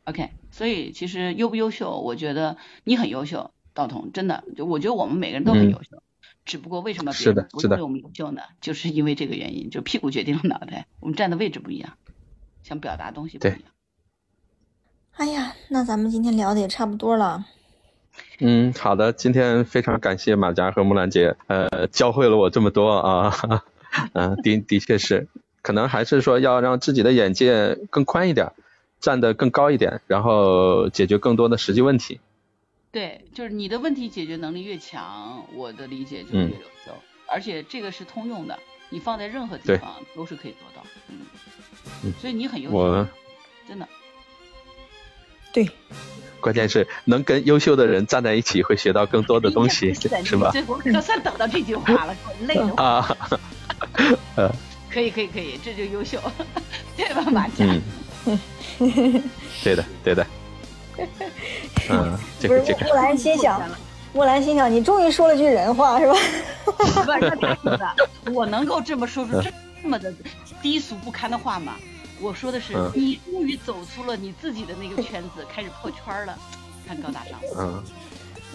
[0.04, 3.52] OK，所以其实优不优秀，我觉得你很优秀。
[3.74, 6.02] 道彤，真的，就我觉得我们每个人都很优秀，
[6.44, 8.42] 只不过为什么别人不认为我们优秀呢？
[8.60, 11.94] 就是因为这个原因，就屁股决定了脑袋，我们站的位置不一样，
[12.62, 13.60] 想表达东西不一样。
[15.14, 17.44] 哎呀，那咱们今天聊的也差不多了。
[18.40, 23.34] 嗯，好的，今天非常感谢马甲和木兰姐，呃，教会了我这么多啊，
[24.12, 25.28] 嗯，的的确是，
[25.62, 28.52] 可能还是说要让自己的眼界更宽一点，
[29.00, 32.20] 站得更高一点，然后解决更多的实际问题。
[32.92, 36.94] 对，就是你的问题解决能力越强，我的理解就越有效，
[37.26, 38.58] 而且这个是通用的，
[38.90, 43.06] 你放在任何地方都是可以做到，嗯，所以你很优秀，
[43.66, 43.88] 真的，
[45.54, 45.66] 对，
[46.38, 50.52] 关键是能跟优秀的人站在一起，会学到更多的东西，是吧？
[50.66, 52.74] 我可算等到这句话了，累的。
[52.76, 53.16] 啊，
[54.90, 56.20] 可以可以可以，这就优秀，
[56.94, 57.64] 对吧，马甲？
[58.26, 59.22] 嗯，
[59.64, 60.26] 对的对的。
[61.90, 63.60] 嗯， 不是木兰心想，
[64.12, 66.14] 木兰心想，你终于说了句人话，是吧？
[66.64, 67.94] 不是他说的，
[68.32, 70.12] 我能够这么说出这么的
[70.60, 71.76] 低俗不堪的话吗？
[72.20, 76.38] 我说的是，你终于走出了你自己的那个圈子，开始破圈了，
[76.86, 77.40] 看高大上。
[77.58, 77.84] 嗯，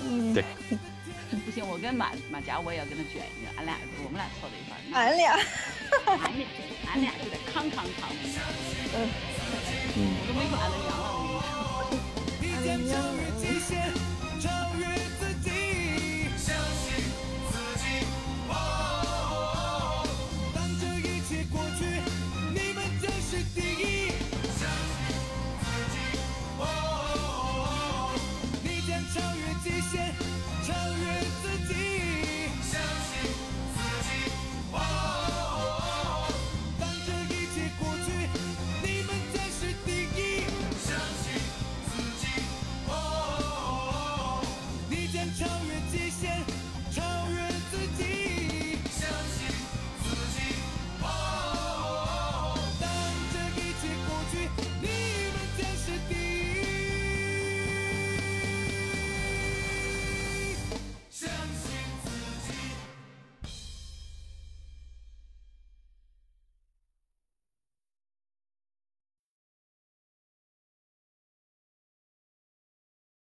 [0.04, 0.44] 嗯，对。
[1.46, 3.76] 不行，我跟马马甲我也要跟他卷一下，俺俩
[4.06, 4.80] 我们俩凑在一块儿。
[4.96, 5.34] 俺俩，
[6.08, 6.48] 俺俩，
[6.94, 8.08] 俺俩就得康康康。
[8.96, 8.96] 嗯，
[10.00, 11.17] 我都没说俺的娘了。
[12.68, 13.94] 超越极限，